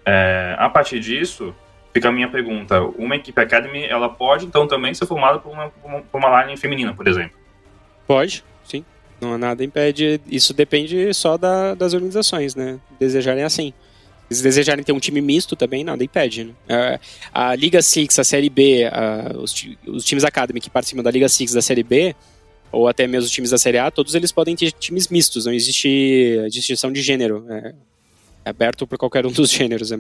[0.06, 1.54] É, a partir disso,
[1.92, 5.70] fica a minha pergunta: uma equipe Academy, ela pode então também ser formada por uma,
[5.70, 7.36] por uma line feminina, por exemplo?
[8.06, 8.86] Pode, sim.
[9.20, 10.22] Não há nada impede.
[10.28, 12.80] Isso depende só da, das organizações, né?
[13.00, 13.74] Desejarem assim.
[14.30, 16.46] Se desejarem ter um time misto também, nada impede.
[16.46, 16.96] Né?
[16.96, 17.00] Uh,
[17.34, 19.54] a Liga Six, a Série B, uh, os,
[19.88, 22.16] os, times Academy que participam da Liga Six da Série B,
[22.72, 25.54] ou até mesmo os times da Série A, todos eles podem ter times mistos, não
[25.54, 27.46] existe distinção de gênero.
[27.50, 27.74] É,
[28.46, 29.98] é aberto para qualquer um dos gêneros, é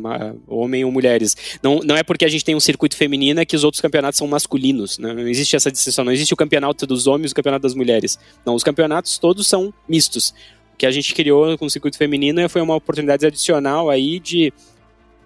[0.48, 1.36] homem ou mulheres.
[1.64, 4.28] Não, não é porque a gente tem um circuito feminino que os outros campeonatos são
[4.28, 5.00] masculinos.
[5.00, 5.14] Né?
[5.14, 6.06] Não existe essa distinção.
[6.06, 8.20] Não existe o campeonato dos homens e o campeonato das mulheres.
[8.46, 10.34] Não, os campeonatos todos são mistos
[10.78, 14.54] que a gente criou com o circuito feminino foi uma oportunidade adicional aí de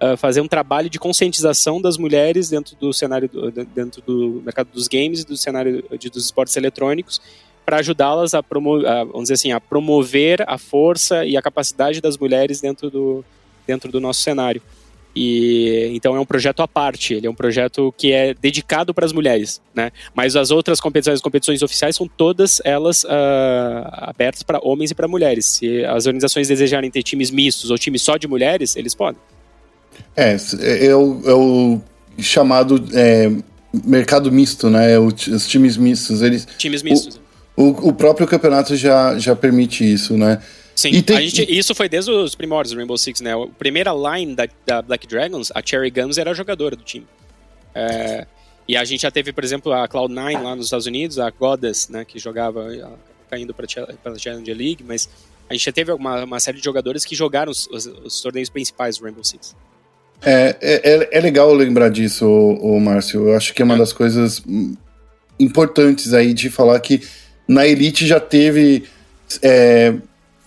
[0.01, 4.69] uh, fazer um trabalho de conscientização das mulheres dentro do cenário do, dentro do mercado
[4.73, 7.21] dos games e do cenário de, dos esportes eletrônicos
[7.65, 12.17] para ajudá-las a, promover, vamos dizer assim, a promover a força e a capacidade das
[12.17, 13.23] mulheres dentro do,
[13.67, 14.59] dentro do nosso cenário.
[15.15, 19.05] E então é um projeto à parte, ele é um projeto que é dedicado para
[19.05, 19.91] as mulheres, né?
[20.13, 23.07] Mas as outras competições, as competições oficiais são todas elas uh,
[23.91, 25.47] abertas para homens e para mulheres.
[25.47, 29.19] Se as organizações desejarem ter times mistos ou times só de mulheres, eles podem.
[30.15, 31.81] É, é o, é o
[32.19, 33.31] chamado é,
[33.85, 34.93] mercado misto, né?
[34.93, 36.47] É os times mistos, eles.
[36.57, 37.19] Times mistos.
[37.55, 40.39] O, o, o próprio campeonato já, já permite isso, né?
[40.79, 41.27] Sim, tem...
[41.27, 43.33] gente, isso foi desde os primórdios do Rainbow Six, né?
[43.33, 47.05] A primeira line da, da Black Dragons, a Cherry Guns era a jogadora do time.
[47.75, 48.25] É,
[48.65, 51.89] e a gente já teve, por exemplo, a Cloud9 lá nos Estados Unidos, a Goddess,
[51.89, 52.65] né, que jogava,
[53.29, 55.09] caindo para a Challenger League, mas
[55.49, 58.49] a gente já teve uma, uma série de jogadores que jogaram os, os, os torneios
[58.49, 59.53] principais do Rainbow Six.
[60.21, 63.27] É, é, é, é legal lembrar disso, o Márcio.
[63.27, 63.79] Eu acho que é uma é.
[63.79, 64.41] das coisas
[65.37, 67.01] importantes aí de falar que
[67.45, 68.85] na Elite já teve
[69.41, 69.93] é,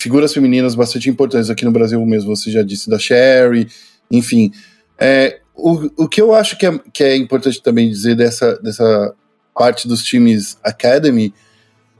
[0.02, 3.68] figuras femininas bastante importantes aqui no Brasil mesmo, você já disse da Sherry,
[4.10, 4.52] enfim.
[4.98, 9.14] É, o, o que eu acho que é, que é importante também dizer dessa, dessa
[9.54, 11.32] parte dos times Academy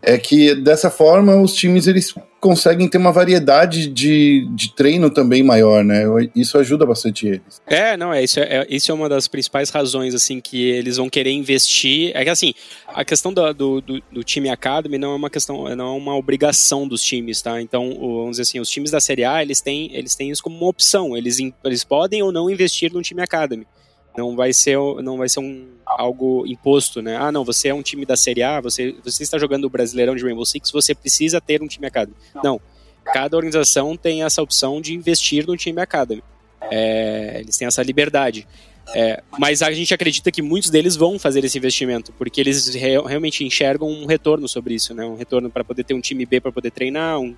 [0.00, 2.12] é que dessa forma os times eles
[2.42, 6.02] conseguem ter uma variedade de, de treino também maior, né?
[6.35, 7.62] Isso ajuda bastante eles.
[7.64, 10.96] É, não, é isso, é, é, isso é uma das principais razões, assim, que eles
[10.96, 12.11] vão querer investir.
[12.16, 12.52] É que, assim,
[12.88, 16.16] a questão do, do, do, do time Academy não é uma questão, não é uma
[16.16, 17.62] obrigação dos times, tá?
[17.62, 20.57] Então, vamos dizer assim, os times da Série A, eles têm, eles têm isso como
[20.57, 21.16] uma opção.
[21.16, 23.68] Eles, eles podem ou não investir no time Academy.
[24.16, 27.16] Não vai ser, não vai ser um, algo imposto, né?
[27.16, 30.14] Ah, não, você é um time da Série A, você, você está jogando o Brasileirão
[30.14, 32.16] de Rainbow Six, você precisa ter um time Academy.
[32.42, 32.61] Não.
[33.05, 36.22] Cada organização tem essa opção de investir no time Academy.
[36.70, 38.46] É, eles têm essa liberdade.
[38.94, 43.01] É, mas a gente acredita que muitos deles vão fazer esse investimento, porque eles re
[43.01, 45.05] realmente enxergam um retorno sobre isso, né?
[45.05, 47.35] Um retorno para poder ter um time B para poder treinar, um,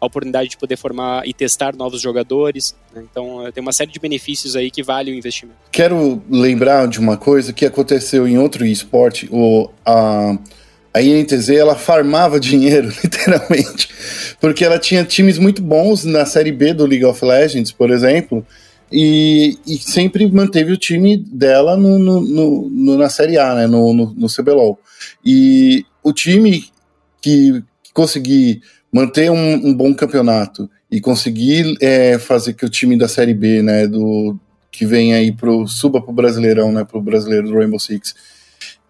[0.00, 2.74] a oportunidade de poder formar e testar novos jogadores.
[2.94, 3.02] Né?
[3.10, 5.58] Então, eh, tem uma série de benefícios aí que vale o investimento.
[5.72, 9.28] Quero lembrar de uma coisa que aconteceu em outro esporte.
[9.30, 10.38] O, a,
[10.94, 13.88] a INTZ ela farmava dinheiro, literalmente,
[14.40, 18.46] porque ela tinha times muito bons na Série B do League of Legends, por exemplo,
[18.90, 23.92] e, e sempre manteve o time dela no, no, no, na Série A, né, no,
[23.92, 24.78] no, no CBLOL.
[25.24, 26.64] E o time
[27.20, 32.96] que, que conseguir manter um, um bom campeonato e conseguir é, fazer que o time
[32.96, 34.38] da Série B, né, do
[34.70, 38.14] que vem aí pro suba pro Brasileirão, né, pro Brasileiro do Rainbow Six,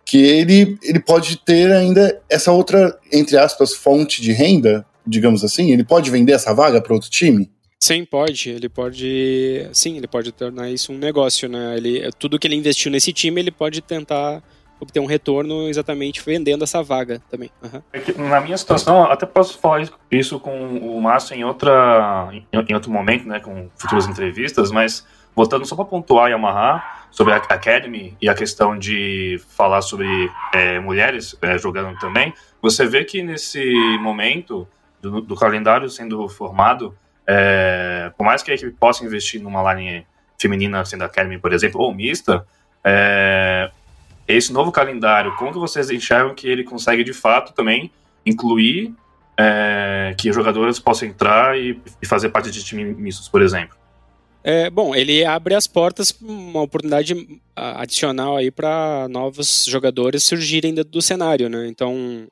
[0.05, 5.73] que ele ele pode ter ainda essa outra entre aspas fonte de renda, digamos assim,
[5.73, 7.51] ele pode vender essa vaga para outro time?
[7.81, 8.51] Sim, pode.
[8.51, 9.69] Ele pode.
[9.73, 11.77] Sim, ele pode tornar isso um negócio, né?
[11.77, 14.43] Ele, tudo que ele investiu nesse time, ele pode tentar
[14.81, 17.51] obter um retorno exatamente vendendo essa vaga também.
[17.62, 18.29] Uhum.
[18.29, 23.27] Na minha situação, até posso falar isso com o Márcio em, outra, em, outro momento,
[23.27, 28.29] né, com futuras entrevistas, mas voltando só para pontuar e amarrar sobre a Academy e
[28.29, 30.07] a questão de falar sobre
[30.53, 33.64] é, mulheres é, jogando também, você vê que nesse
[33.99, 34.69] momento
[35.01, 40.07] do, do calendário sendo formado, é, por mais que a equipe possa investir numa line
[40.38, 42.47] feminina sendo Academy, por exemplo, ou mista,
[42.85, 43.71] é,
[44.29, 47.91] esse novo calendário, como que vocês enxergam que ele consegue de fato também
[48.27, 48.95] incluir
[49.38, 53.77] é, que jogadores possam entrar e, e, fazer parte de times mistos, por exemplo?
[54.45, 57.14] É, bom, ele abre as portas uma oportunidade
[57.57, 61.67] adicional aí para novos jogadores surgirem do cenário, né?
[61.69, 62.27] Então,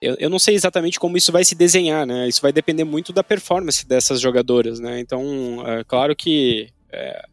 [0.00, 2.28] eu, eu não sei exatamente como isso vai se desenhar, né?
[2.28, 5.00] Isso vai depender muito da performance dessas jogadoras, né?
[5.00, 7.24] Então, é claro que é,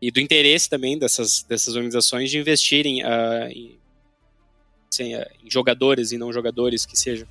[0.00, 3.78] e do interesse também dessas, dessas organizações de investirem uh, em,
[4.92, 7.26] assim, uh, em, jogadores e não jogadores que sejam.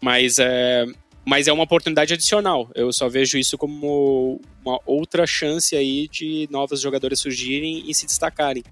[0.00, 0.94] Mas, uh,
[1.24, 2.70] mas é uma oportunidade adicional.
[2.74, 8.06] Eu só vejo isso como uma outra chance aí de novos jogadores surgirem e se
[8.06, 8.64] destacarem.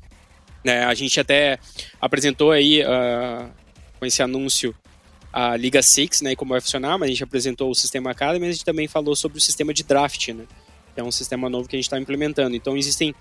[0.64, 1.60] Né, a gente até
[2.00, 3.48] apresentou aí ah,
[4.00, 4.74] com esse anúncio
[5.32, 8.48] a Liga Six, né, como vai funcionar, mas a gente apresentou o sistema Academy, mas
[8.48, 10.44] a gente também falou sobre o sistema de draft, né,
[10.96, 12.56] é um sistema novo que a gente está implementando.
[12.56, 13.14] Então existem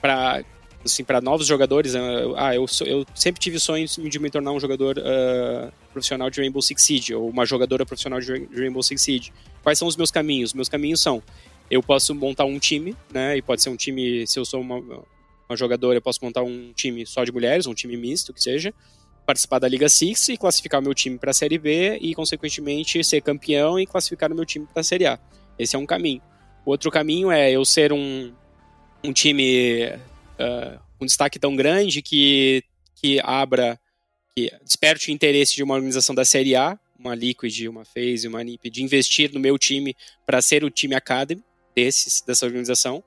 [0.00, 0.44] para
[0.84, 2.00] assim, para novos jogadores, ah,
[2.36, 6.62] ah eu, eu sempre tive sonhos de me tornar um jogador uh, profissional de Rainbow
[6.62, 9.32] Six Siege, ou uma jogadora profissional de Rainbow Six Siege.
[9.62, 10.54] Quais são os meus caminhos?
[10.54, 11.22] Meus caminhos são,
[11.70, 14.76] eu posso montar um time, né, e pode ser um time, se eu sou uma,
[14.78, 18.72] uma jogadora, eu posso montar um time só de mulheres, um time misto, que seja,
[19.26, 23.02] participar da Liga Six e classificar o meu time para a Série B e, consequentemente,
[23.02, 25.18] ser campeão e classificar o meu time para a Série A.
[25.58, 26.22] Esse é um caminho.
[26.66, 28.34] Outro caminho é eu ser um,
[29.04, 32.64] um time uh, um destaque tão grande que,
[32.96, 33.78] que abra,
[34.34, 38.42] que desperte o interesse de uma organização da Série A, uma Liquid, uma FaZe, uma
[38.42, 39.94] NiP, de investir no meu time
[40.26, 41.42] para ser o time Academy
[41.74, 43.00] desses, dessa organização.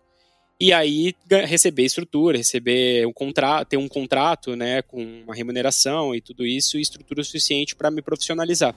[0.57, 1.13] E aí
[1.45, 6.77] receber estrutura, receber um contrato, ter um contrato, né, com uma remuneração e tudo isso,
[6.77, 8.73] e estrutura suficiente para me profissionalizar.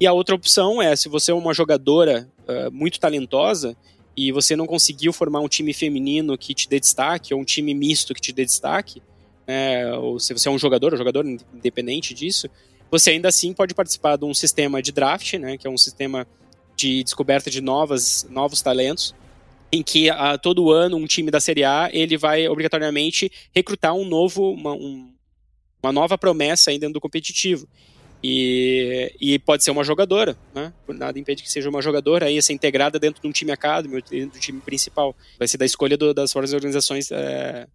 [0.00, 3.76] E a outra opção é, se você é uma jogadora uh, muito talentosa
[4.16, 7.74] e você não conseguiu formar um time feminino que te dê destaque, ou um time
[7.74, 9.02] misto que te dê destaque,
[9.46, 12.48] né, ou se você é um jogador, um jogador independente disso,
[12.90, 16.26] você ainda assim pode participar de um sistema de draft, né, que é um sistema
[16.76, 19.14] de descoberta de novas, novos talentos,
[19.72, 24.04] em que a, todo ano um time da Série A ele vai obrigatoriamente recrutar um
[24.04, 25.12] novo, uma, um,
[25.82, 27.68] uma nova promessa ainda do competitivo.
[28.26, 30.72] E, e pode ser uma jogadora, né?
[30.88, 34.38] Nada impede que seja uma jogadora aí ser integrada dentro de um time academy, dentro
[34.38, 35.14] do time principal.
[35.38, 37.66] Vai ser da escolha do, das várias organizações é,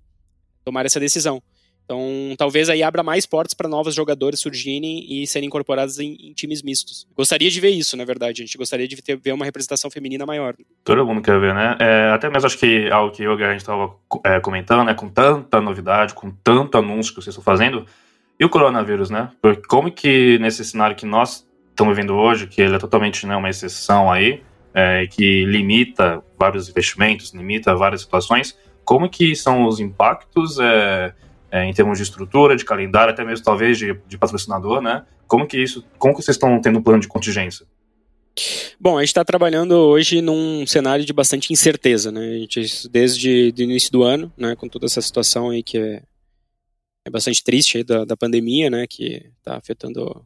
[0.65, 1.39] tomar essa decisão.
[1.85, 6.33] Então, talvez aí abra mais portas para novos jogadores surgirem e serem incorporados em, em,
[6.33, 7.07] times mistos.
[7.15, 8.41] Gostaria de ver isso, na verdade.
[8.41, 10.55] A gente gostaria de ter, ver uma representação feminina maior.
[10.83, 11.77] Todo mundo quer ver, né?
[11.79, 14.95] É, até mesmo acho que algo que eu, a gente estava é, comentando, né?
[14.95, 17.85] Com tanta novidade, com tanto anúncio que vocês estão fazendo,
[18.39, 19.31] E o coronavírus, né?
[19.41, 23.35] Porque como que nesse cenário que nós estamos vivendo hoje, que ele é totalmente né,
[23.35, 24.41] uma exceção aí,
[24.73, 31.13] é, que limita vários investimentos, limita várias situações, como que são os impactos é,
[31.51, 35.03] é, em termos de estrutura, de calendário, até mesmo talvez de, de patrocinador, né?
[35.27, 37.65] Como que isso, como que vocês estão tendo um plano de contingência?
[38.79, 42.21] Bom, a gente está trabalhando hoje num cenário de bastante incerteza, né?
[42.21, 46.01] A gente, desde o início do ano, né, com toda essa situação aí que é,
[47.05, 50.25] é bastante triste da, da pandemia, né, que está afetando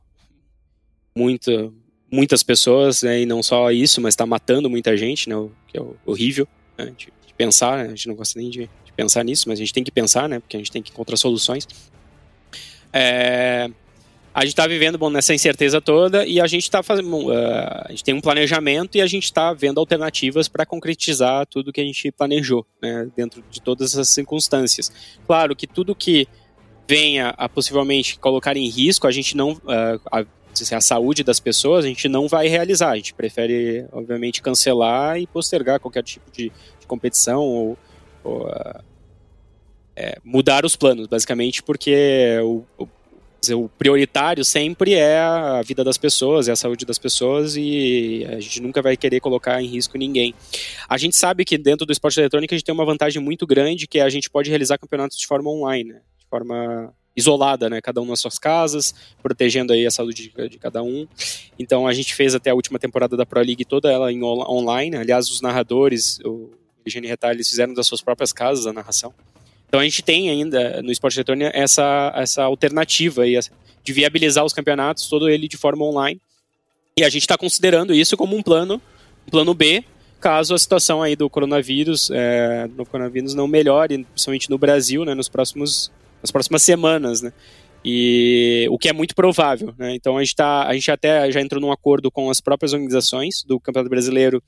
[1.15, 1.73] muito,
[2.11, 5.77] muitas pessoas, né, e não só isso, mas está matando muita gente, né, o, que
[5.77, 9.23] é horrível né, de, de pensar, né, a gente não gosta nem de, de, pensar
[9.23, 11.67] nisso, mas a gente tem que pensar, né, porque a gente tem que encontrar soluções.
[12.91, 13.69] É,
[14.33, 17.27] a gente está vivendo bom, nessa incerteza toda e a gente está fazendo.
[17.27, 21.71] Uh, a gente tem um planejamento e a gente está vendo alternativas para concretizar tudo
[21.71, 24.91] que a gente planejou, né, dentro de todas as circunstâncias.
[25.27, 26.27] Claro que tudo que
[26.87, 29.51] venha a possivelmente colocar em risco, a gente não.
[29.51, 30.25] Uh, a,
[30.71, 32.91] a saúde das pessoas, a gente não vai realizar.
[32.91, 37.77] A gente prefere, obviamente, cancelar e postergar qualquer tipo de, de competição ou,
[38.23, 38.83] ou uh,
[39.95, 42.87] é, mudar os planos, basicamente, porque o, o
[43.43, 48.25] dizer, o prioritário sempre é a vida das pessoas, é a saúde das pessoas e
[48.29, 50.33] a gente nunca vai querer colocar em risco ninguém.
[50.87, 53.87] A gente sabe que dentro do esporte eletrônico a gente tem uma vantagem muito grande
[53.87, 56.01] que é a gente pode realizar campeonatos de forma online, né?
[56.33, 57.79] Forma isolada, né?
[57.79, 61.07] Cada um nas suas casas, protegendo aí a saúde de, cada um.
[61.59, 64.95] Então a gente fez até a última temporada da Pro League toda ela em online.
[64.95, 66.49] Aliás, os narradores, o
[66.83, 69.13] Eugênio Retalho, eles fizeram das suas próprias casas a narração.
[69.67, 73.39] Então a gente tem ainda no esporte eletrônico essa, essa alternativa aí,
[73.83, 76.19] de viabilizar os campeonatos, todo ele de forma online.
[76.97, 78.81] E a gente está considerando isso como um plano,
[79.27, 79.83] um plano B,
[80.19, 85.13] caso a situação aí do coronavírus, é, no coronavírus não melhore, principalmente no Brasil, né,
[85.13, 85.91] nos próximos,
[86.23, 87.31] nas próximas semanas, né.
[87.85, 89.93] E o que é muito provável, né?
[89.93, 93.43] Então a gente tá, a gente até já entrou num acordo com as próprias organizações
[93.43, 94.41] do Campeonato Brasileiro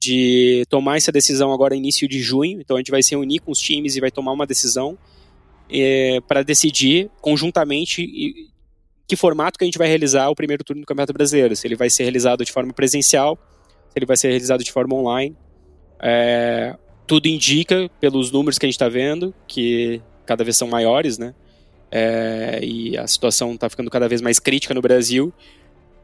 [0.00, 2.60] de tomar essa decisão agora início de junho.
[2.60, 4.98] Então a gente vai se unir com os times e vai tomar uma decisão
[5.70, 8.50] é, para decidir conjuntamente
[9.06, 11.54] que formato que a gente vai realizar o primeiro turno do Campeonato Brasileiro.
[11.54, 13.38] Se ele vai ser realizado de forma presencial,
[13.88, 15.36] se ele vai ser realizado de forma online.
[16.02, 21.18] É, tudo indica, pelos números que a gente está vendo, que cada vez são maiores,
[21.18, 21.34] né?
[21.90, 25.34] É, e a situação está ficando cada vez mais crítica no Brasil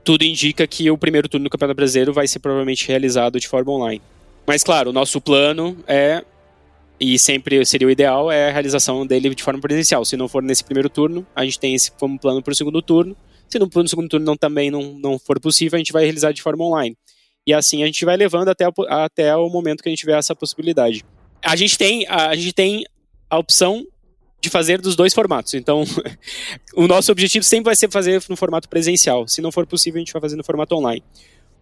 [0.06, 3.72] tudo indica que o primeiro turno do Campeonato Brasileiro vai ser provavelmente realizado de forma
[3.72, 4.00] online.
[4.46, 6.24] Mas claro, o nosso plano é
[7.00, 10.04] e sempre seria o ideal é a realização dele de forma presencial.
[10.04, 12.80] Se não for nesse primeiro turno, a gente tem esse como plano para o segundo
[12.80, 13.16] turno.
[13.48, 16.40] Se no, segundo turno não, também não, não for possível, a gente vai realizar de
[16.40, 16.96] forma online.
[17.44, 20.36] E assim a gente vai levando até, até o momento que a gente tiver essa
[20.36, 21.04] possibilidade.
[21.42, 22.86] A gente tem a, a gente tem
[23.28, 23.84] a opção
[24.40, 25.54] de fazer dos dois formatos.
[25.54, 25.84] Então,
[26.74, 29.26] o nosso objetivo sempre vai ser fazer no formato presencial.
[29.26, 31.02] Se não for possível, a gente vai fazer no formato online.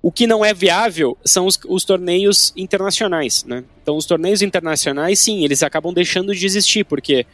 [0.02, 3.64] O que não é viável são os, os torneios internacionais, né?
[3.82, 7.26] Então, os torneios internacionais, sim, eles acabam deixando de existir, porque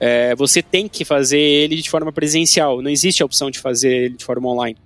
[0.00, 2.82] é, você tem que fazer ele de forma presencial.
[2.82, 4.76] Não existe a opção de fazer ele de forma online.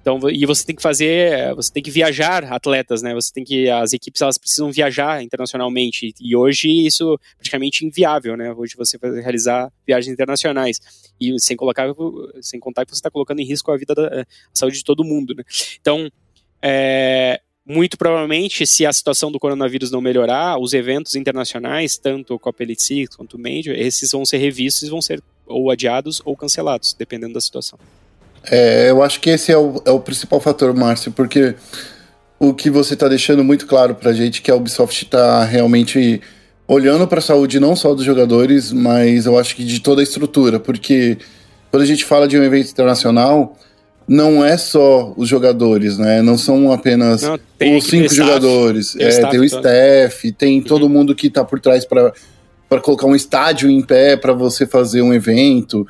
[0.00, 3.14] Então, e você tem que fazer, você tem que viajar atletas, né?
[3.14, 8.36] Você tem que as equipes elas precisam viajar internacionalmente e hoje isso é praticamente inviável,
[8.36, 8.52] né?
[8.52, 10.80] Hoje você vai realizar viagens internacionais
[11.20, 11.86] e sem colocar,
[12.40, 15.04] sem contar que você está colocando em risco a vida da a saúde de todo
[15.04, 15.44] mundo, né?
[15.80, 16.10] Então,
[16.62, 22.38] é, muito provavelmente, se a situação do coronavírus não melhorar, os eventos internacionais, tanto o
[22.38, 26.22] Copa Elite Six quanto o Major, esses vão ser revistos e vão ser ou adiados
[26.24, 27.78] ou cancelados, dependendo da situação.
[28.48, 31.54] É, eu acho que esse é o, é o principal fator, Márcio, porque
[32.38, 36.20] o que você está deixando muito claro para a gente que a Ubisoft está realmente
[36.66, 40.04] olhando para a saúde não só dos jogadores, mas eu acho que de toda a
[40.04, 41.18] estrutura, porque
[41.70, 43.56] quando a gente fala de um evento internacional,
[44.08, 46.22] não é só os jogadores, né?
[46.22, 47.38] Não são apenas não,
[47.76, 48.94] os cinco jogadores.
[48.94, 50.64] Tem, é, tem o staff, tem uhum.
[50.64, 52.12] todo mundo que está por trás para
[52.68, 55.84] para colocar um estádio em pé para você fazer um evento.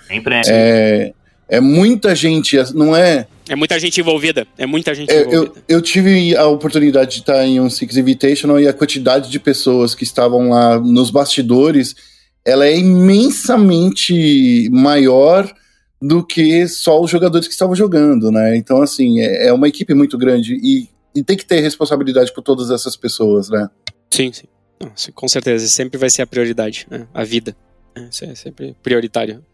[0.48, 1.12] É,
[1.50, 3.26] é muita gente, não é.
[3.48, 4.46] É muita gente envolvida.
[4.56, 5.52] É muita gente é, envolvida.
[5.68, 9.40] Eu, eu, tive a oportunidade de estar em um Six Invitational e a quantidade de
[9.40, 11.96] pessoas que estavam lá nos bastidores,
[12.44, 15.52] ela é imensamente maior
[16.00, 18.56] do que só os jogadores que estavam jogando, né?
[18.56, 22.42] Então, assim, é, é uma equipe muito grande e, e, tem que ter responsabilidade por
[22.42, 23.68] todas essas pessoas, né?
[24.10, 24.46] Sim, sim.
[24.80, 27.06] Não, com certeza, sempre vai ser a prioridade, né?
[27.12, 27.54] a vida.
[27.94, 29.44] É, isso é sempre prioritário.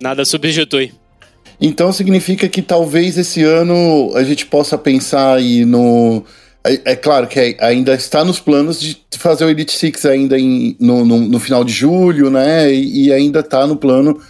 [0.00, 0.92] Nada substitui.
[1.60, 6.24] Então significa que talvez esse ano a gente possa pensar aí no.
[6.64, 10.76] É, é claro que ainda está nos planos de fazer o Elite Six ainda em,
[10.80, 12.72] no, no, no final de julho, né?
[12.72, 14.20] E, e ainda está no plano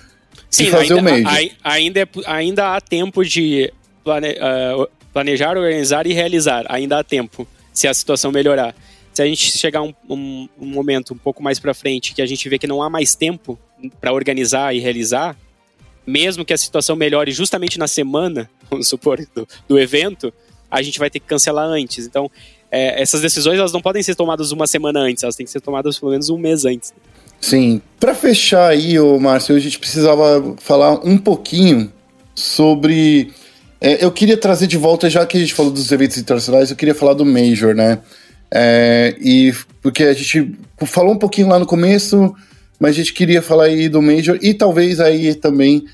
[0.50, 1.50] Sim, de fazer ainda, o Major.
[1.62, 6.66] ainda, é, ainda há tempo de plane, uh, planejar, organizar e realizar.
[6.68, 8.74] Ainda há tempo, se a situação melhorar.
[9.12, 12.26] Se a gente chegar um, um, um momento um pouco mais para frente que a
[12.26, 13.58] gente vê que não há mais tempo
[14.00, 15.36] para organizar e realizar,
[16.10, 20.32] mesmo que a situação melhore justamente na semana, vamos supor, do, do evento,
[20.70, 22.06] a gente vai ter que cancelar antes.
[22.06, 22.30] Então,
[22.70, 25.60] é, essas decisões elas não podem ser tomadas uma semana antes, elas têm que ser
[25.60, 26.92] tomadas pelo menos um mês antes.
[27.40, 27.80] Sim.
[27.98, 31.90] Para fechar aí, ô Márcio, a gente precisava falar um pouquinho
[32.34, 33.32] sobre.
[33.80, 36.76] É, eu queria trazer de volta, já que a gente falou dos eventos internacionais, eu
[36.76, 38.00] queria falar do Major, né?
[38.52, 40.52] É, e porque a gente
[40.86, 42.34] falou um pouquinho lá no começo,
[42.78, 45.84] mas a gente queria falar aí do Major e talvez aí também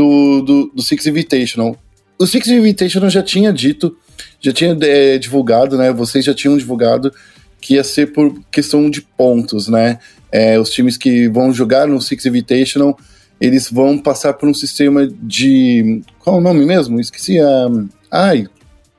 [0.00, 1.76] do, do, do Six Invitational.
[2.18, 3.94] O Six Invitational já tinha dito,
[4.40, 5.92] já tinha é, divulgado, né?
[5.92, 7.12] Vocês já tinham divulgado
[7.60, 9.98] que ia ser por questão de pontos, né?
[10.32, 12.98] É, os times que vão jogar no Six Invitational,
[13.38, 16.02] eles vão passar por um sistema de.
[16.18, 16.98] Qual é o nome mesmo?
[16.98, 17.38] Esqueci.
[17.42, 18.46] Um, ai,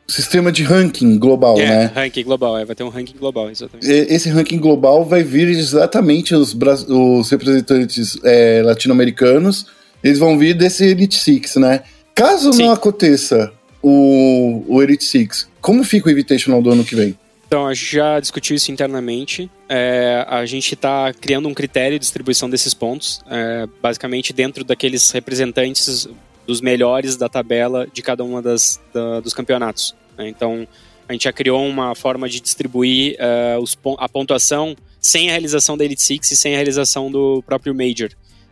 [0.08, 1.92] sistema de ranking global, é, né?
[1.96, 3.90] ranking global, é, vai ter um ranking global, exatamente.
[3.90, 6.56] Esse ranking global vai vir exatamente os,
[6.90, 9.66] os representantes é, latino-americanos,
[10.04, 11.84] eles vão vir desse Elite Six, né?
[12.14, 12.66] Caso Sim.
[12.66, 17.18] não aconteça o, o Elite Six, como fica o Invitational do ano que vem?
[17.48, 19.52] Então, a gente já discutiu isso internamente.
[19.68, 25.12] É, a gente está criando um critério de distribuição desses pontos, é, basicamente dentro daqueles
[25.12, 26.08] representantes
[26.48, 29.94] dos melhores da tabela de cada uma das da, dos campeonatos.
[30.18, 30.30] Né?
[30.30, 30.66] Então,
[31.10, 35.78] a gente já criou uma forma de distribuir uh, os, a pontuação sem a realização
[35.78, 38.10] da Elite Six e sem a realização do próprio Major,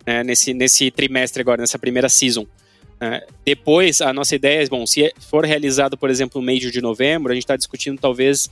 [0.09, 0.23] né?
[0.23, 2.43] nesse, nesse trimestre agora, nessa primeira season.
[2.43, 6.81] Uh, depois, a nossa ideia é, bom, se for realizado, por exemplo, o Major de
[6.81, 8.49] novembro, a gente está discutindo talvez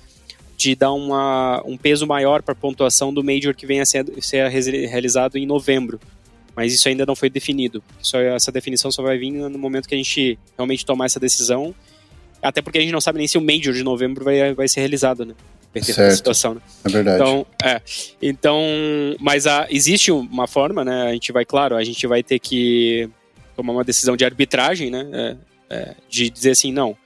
[0.55, 4.05] de dar uma, um peso maior para a pontuação do Major que venha a ser,
[4.21, 5.99] ser realizado em novembro.
[6.55, 7.83] Mas isso ainda não foi definido.
[8.01, 11.75] Só, essa definição só vai vir no momento que a gente realmente tomar essa decisão.
[12.41, 14.79] Até porque a gente não sabe nem se o Major de novembro vai, vai ser
[14.79, 15.35] realizado, né?
[15.75, 16.15] Certo.
[16.15, 16.61] situação, né?
[16.83, 17.21] É verdade.
[17.21, 17.81] Então, é.
[18.21, 18.61] Então,
[19.19, 21.07] mas a, existe uma forma, né?
[21.09, 23.09] A gente vai, claro, a gente vai ter que
[23.55, 25.07] tomar uma decisão de arbitragem, né?
[25.13, 25.37] É,
[25.69, 26.97] é, de dizer assim, não,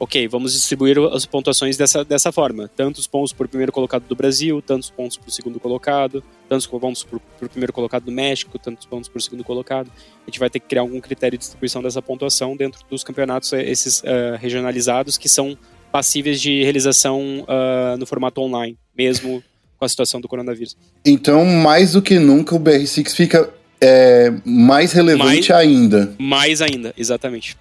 [0.00, 2.68] ok, vamos distribuir as pontuações dessa, dessa forma.
[2.68, 7.20] Tantos pontos por primeiro colocado do Brasil, tantos pontos por segundo colocado, tantos pontos por,
[7.20, 9.92] por primeiro colocado do México, tantos pontos por segundo colocado.
[10.22, 13.52] A gente vai ter que criar algum critério de distribuição dessa pontuação dentro dos campeonatos
[13.52, 15.56] eh, esses uh, regionalizados que são
[15.90, 19.42] passíveis de realização uh, no formato online, mesmo
[19.78, 20.76] com a situação do coronavírus.
[21.04, 23.48] Então, mais do que nunca, o BR6 fica
[23.80, 26.14] é, mais relevante mais, ainda.
[26.18, 27.56] Mais ainda, exatamente.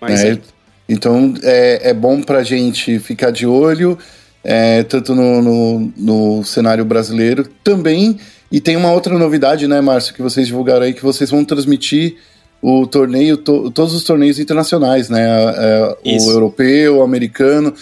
[0.00, 0.42] Mais é, ainda.
[0.88, 3.98] Então é, é bom para a gente ficar de olho,
[4.42, 8.18] é, tanto no, no, no, cenário brasileiro também.
[8.50, 12.16] E tem uma outra novidade, né, Márcio, que vocês divulgaram aí, que vocês vão transmitir
[12.62, 15.22] o torneio, to, todos os torneios internacionais, né?
[15.22, 17.74] É, o europeu, o americano.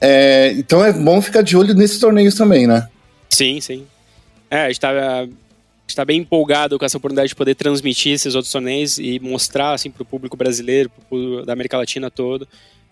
[0.00, 2.88] É, então é bom ficar de olho nesses torneios também, né?
[3.28, 3.86] Sim, sim.
[4.50, 5.26] É, a gente tá
[5.86, 9.90] está bem empolgado com essa oportunidade de poder transmitir esses outros torneios e mostrar assim
[9.90, 12.46] para o público brasileiro, pro, da América Latina todo,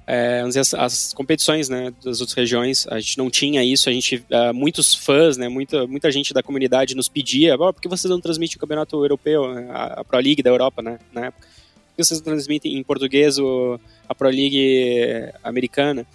[0.06, 2.86] é, as, as, competições né, das outras regiões.
[2.88, 6.42] A gente não tinha isso, a gente uh, muitos fãs, né, muita, muita gente da
[6.42, 10.18] comunidade nos pedia, oh, por que vocês não transmitem o campeonato europeu, a, a Pro
[10.18, 11.46] League da Europa, né, na época?
[11.46, 16.06] Por que vocês não transmitem em português o, a Pro League americana?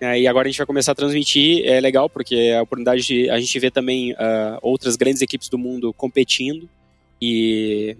[0.00, 3.02] É, e agora a gente vai começar a transmitir, é legal porque é a oportunidade
[3.02, 6.68] de a gente ver também uh, outras grandes equipes do mundo competindo
[7.20, 7.96] e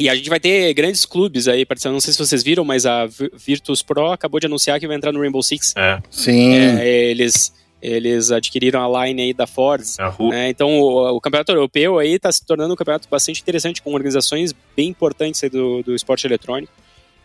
[0.00, 1.92] e a gente vai ter grandes clubes aí participando.
[1.92, 5.12] Não sei se vocês viram, mas a Virtus Pro acabou de anunciar que vai entrar
[5.12, 5.74] no Rainbow Six.
[5.76, 6.00] É.
[6.10, 6.54] Sim.
[6.54, 9.82] É, eles eles adquiriram a line aí da Ford.
[10.30, 10.50] Né?
[10.50, 14.54] Então o, o, campeonato europeu aí está se tornando um campeonato bastante interessante com organizações
[14.76, 16.72] bem importantes do, do esporte eletrônico.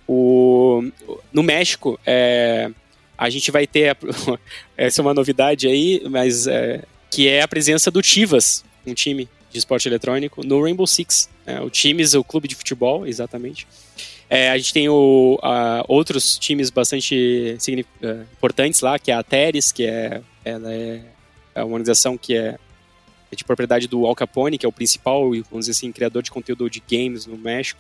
[0.08, 0.84] O,
[1.32, 2.70] no México, é,
[3.18, 3.98] a gente vai ter,
[4.78, 9.28] essa é uma novidade aí, mas é, que é a presença do Tivas, um time
[9.56, 11.30] de esporte eletrônico, no Rainbow Six.
[11.46, 13.66] É, o Times, o clube de futebol, exatamente.
[14.30, 17.58] É, a gente tem o, a, outros times bastante
[18.02, 21.02] é, importantes lá, que é a Teres, que é, ela é,
[21.54, 22.58] é uma organização que é,
[23.32, 26.32] é de propriedade do Al Capone, que é o principal, vamos dizer assim, criador de
[26.32, 27.80] conteúdo de games no México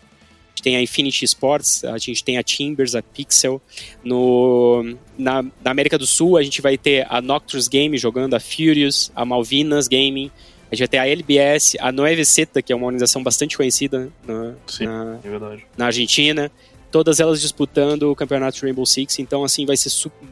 [0.55, 3.61] gente tem a Infinity Sports, a gente tem a Timbers, a Pixel.
[4.03, 8.39] No, na, na América do Sul, a gente vai ter a Nocturus Game jogando, a
[8.39, 10.31] Furious, a Malvinas Gaming.
[10.75, 14.09] A gente vai ter a LBS, a Nueve Zeta, que é uma organização bastante conhecida
[14.27, 15.65] na, Sim, na, é verdade.
[15.77, 16.51] na Argentina.
[16.91, 19.19] todas elas disputando o campeonato Rainbow Six.
[19.19, 19.89] Então, assim, vai ser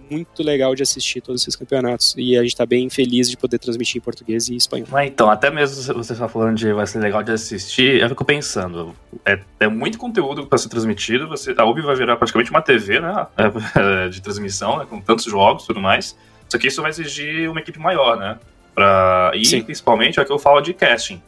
[0.10, 2.14] muito legal de assistir todos esses campeonatos.
[2.18, 4.88] E a gente tá bem feliz de poder transmitir em português e espanhol.
[4.91, 8.26] Mas então, até mesmo você está falando de vai ser legal de assistir, eu fico
[8.26, 8.94] pensando,
[9.26, 11.30] é, é muito conteúdo para ser transmitido.
[11.30, 13.28] Você, a UB vai virar praticamente uma TV, né?
[14.12, 16.18] de transmissão, né, com tantos jogos e tudo mais.
[16.50, 18.38] Só que isso vai exigir uma equipe maior, né?
[18.74, 19.62] Pra, e Sim.
[19.62, 21.22] principalmente é que eu falo de casting.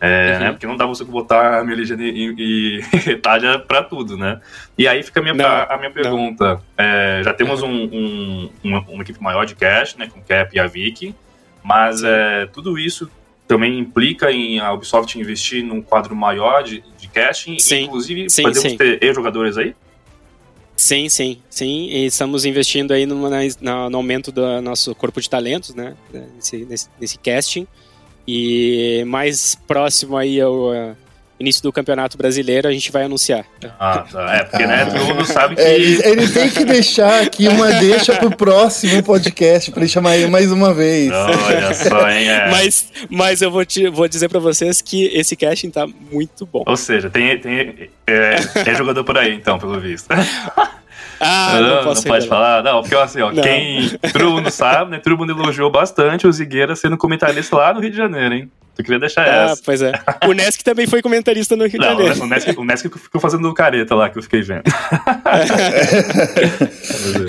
[0.00, 0.38] É, uhum.
[0.38, 4.40] né, porque não dá você botar a minha legenda e, e retalha para tudo, né?
[4.76, 6.60] E aí fica a minha, a, a minha pergunta.
[6.76, 10.60] É, já temos um, um, uma, uma, equipe maior de cash, né, com Cap e
[10.60, 11.16] a Vicky,
[11.64, 13.10] mas é, tudo isso
[13.48, 18.42] também implica em a Ubisoft investir num quadro maior de, de casting, sim, inclusive sim,
[18.42, 18.76] podemos sim.
[18.76, 19.74] ter e-jogadores aí?
[20.78, 21.88] Sim, sim, sim.
[21.88, 25.96] E estamos investindo aí no, no, aumento do nosso corpo de talentos, né?
[26.36, 27.66] Nesse, nesse, nesse casting.
[28.26, 30.70] E mais próximo aí ao
[31.40, 33.44] início do Campeonato Brasileiro, a gente vai anunciar.
[33.78, 34.34] Ah, tá.
[34.34, 35.60] É, porque, né, todo mundo sabe que...
[35.60, 40.16] É, ele, ele, tem que deixar aqui uma deixa pro próximo podcast, pra ele chamar
[40.16, 41.10] ele mais uma vez.
[41.12, 42.50] Olha só, hein, é.
[42.50, 46.64] Mas, mas eu vou, te, vou dizer pra vocês que esse casting tá muito bom.
[46.66, 48.36] Ou seja, tem, tem é,
[48.66, 50.08] é jogador por aí, então, pelo visto.
[51.20, 52.62] Ah, não, não, posso não pode falar?
[52.62, 53.42] Não, porque assim, ó, não.
[53.42, 55.00] quem todo mundo sabe, né?
[55.02, 58.50] Todo mundo elogiou bastante o Zigueira sendo comentarista lá no Rio de Janeiro, hein?
[58.78, 59.62] Eu queria deixar ah, essa.
[59.64, 59.90] pois é.
[60.24, 62.22] O Nesk também foi comentarista no Rio de Janeiro.
[62.22, 64.62] O Nesk, o Nesk ficou fazendo careta lá, que eu fiquei vendo.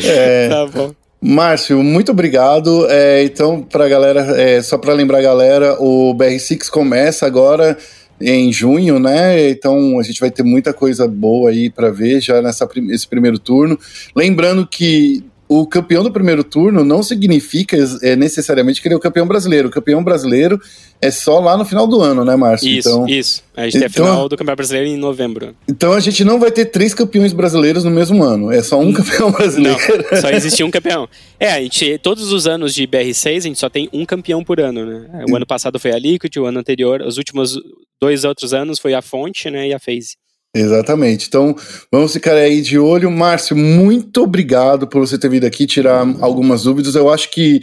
[0.06, 0.94] é, tá bom.
[1.20, 2.86] Márcio, muito obrigado.
[2.88, 7.76] É, então, para galera, é, só para lembrar a galera, o BR6 começa agora
[8.22, 9.50] em junho, né?
[9.50, 13.40] Então a gente vai ter muita coisa boa aí para ver já nessa esse primeiro
[13.40, 13.78] turno.
[14.16, 19.00] Lembrando que o campeão do primeiro turno não significa é, necessariamente que ele é o
[19.00, 19.68] campeão brasileiro.
[19.68, 20.62] O campeão brasileiro
[21.02, 22.70] é só lá no final do ano, né, Márcio?
[22.70, 23.44] Isso, então, isso.
[23.58, 25.56] A gente então, tem a então- final do campeão brasileiro em novembro.
[25.68, 28.52] Então a gente não vai ter três campeões brasileiros no mesmo ano.
[28.52, 29.80] É só um campeão brasileiro.
[30.12, 31.10] Não, só existe um campeão.
[31.40, 34.60] É, a gente, todos os anos de BR6 a gente só tem um campeão por
[34.60, 35.26] ano, né?
[35.28, 37.58] O ano passado foi a Liquid, o ano anterior, os últimos
[38.00, 40.16] dois outros anos foi a Fonte, né, e a FaZe.
[40.56, 41.28] Exatamente.
[41.28, 41.56] Então,
[41.92, 43.12] vamos ficar aí de olho.
[43.12, 46.96] Márcio, muito obrigado por você ter vindo aqui tirar algumas dúvidas.
[46.96, 47.62] Eu acho que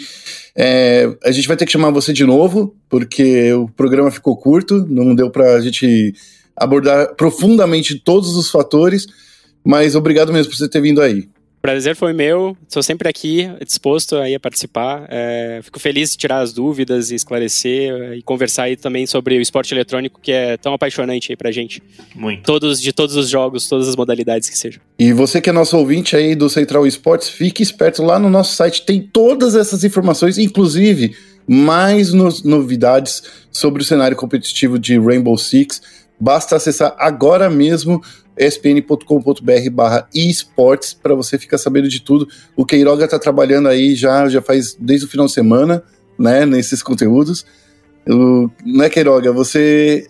[0.57, 4.87] é, a gente vai ter que chamar você de novo, porque o programa ficou curto,
[4.89, 6.14] não deu para a gente
[6.57, 9.07] abordar profundamente todos os fatores.
[9.64, 11.28] Mas obrigado mesmo por você ter vindo aí
[11.67, 15.05] prazer foi meu, estou sempre aqui, disposto aí a participar.
[15.11, 19.37] É, fico feliz de tirar as dúvidas e esclarecer é, e conversar aí também sobre
[19.37, 21.83] o esporte eletrônico que é tão apaixonante aí pra gente.
[22.14, 22.45] Muito.
[22.45, 24.81] Todos, de todos os jogos, todas as modalidades que sejam.
[24.97, 28.55] E você que é nosso ouvinte aí do Central Esportes, fique esperto lá no nosso
[28.55, 31.17] site, tem todas essas informações, inclusive
[31.49, 35.83] mais no novidades sobre o cenário competitivo de Rainbow Six.
[36.19, 38.01] Basta acessar agora mesmo
[38.37, 42.28] espn.com.br barra esportes para você ficar sabendo de tudo.
[42.55, 45.82] O Queiroga está trabalhando aí já, já faz desde o final de semana,
[46.18, 47.47] né, nesses conteúdos.
[48.09, 50.07] O, não é Queiroga, você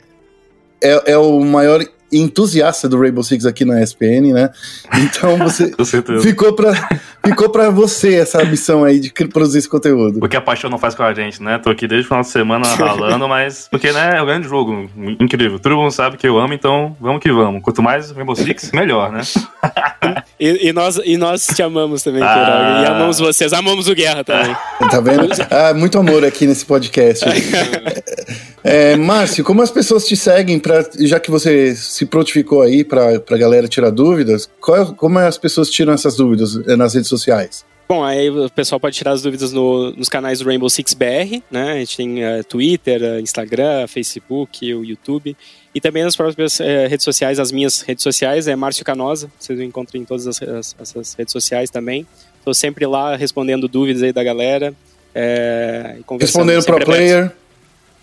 [0.82, 1.84] é, é o maior
[2.18, 4.50] entusiasta do Rainbow Six aqui na ESPN, né?
[4.98, 5.72] Então você
[6.22, 6.72] ficou para
[7.24, 10.24] ficou para você essa missão aí de produzir esse conteúdo.
[10.24, 11.58] O que a paixão não faz com a gente, né?
[11.58, 14.88] Tô aqui desde o final de semana ralando, mas porque né, é um grande jogo,
[15.20, 15.58] incrível.
[15.58, 17.62] Todo mundo sabe que eu amo, então vamos que vamos.
[17.62, 19.22] Quanto mais Rainbow Six, melhor, né?
[20.38, 22.82] e, e, nós e nós te amamos também, ah.
[22.82, 24.54] E amamos vocês, amamos o Guerra também.
[24.90, 25.26] Tá vendo?
[25.50, 27.24] Ah, muito amor aqui nesse podcast.
[28.62, 33.14] É, Márcio, como as pessoas te seguem, pra, já que você se prontificou aí para
[33.14, 37.08] a galera tirar dúvidas, qual, é, como as pessoas tiram essas dúvidas é, nas redes
[37.08, 37.64] sociais?
[37.88, 41.40] Bom, aí o pessoal pode tirar as dúvidas no, nos canais do Rainbow Six BR,
[41.48, 41.72] né?
[41.72, 45.36] A gente tem uh, Twitter, uh, Instagram, Facebook, o YouTube.
[45.72, 49.30] E também nas próprias uh, redes sociais, as minhas redes sociais, é Márcio Canosa.
[49.38, 52.04] Vocês encontram em todas as, as, essas redes sociais também.
[52.38, 54.74] Estou sempre lá respondendo dúvidas aí da galera.
[55.14, 57.32] É, respondendo pro player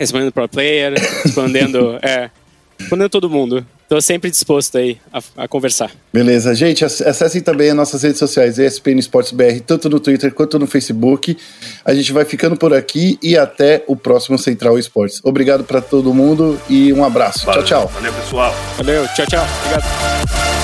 [0.04, 0.94] respondendo pro player,
[1.24, 2.00] respondendo.
[2.04, 2.30] é,
[2.78, 3.66] respondendo todo mundo.
[3.94, 5.92] Estou sempre disposto aí a, a, conversar.
[6.12, 6.56] Beleza.
[6.56, 10.66] Gente, acessem também as nossas redes sociais, ESPN Esportes BR, tanto no Twitter quanto no
[10.66, 11.38] Facebook.
[11.86, 15.22] A gente vai ficando por aqui e até o próximo Central Esportes.
[15.24, 17.46] Obrigado para todo mundo e um abraço.
[17.46, 17.92] Valeu, tchau, tchau.
[17.94, 18.56] Valeu, pessoal.
[18.78, 19.46] Valeu, tchau, tchau.
[19.62, 20.63] Obrigado.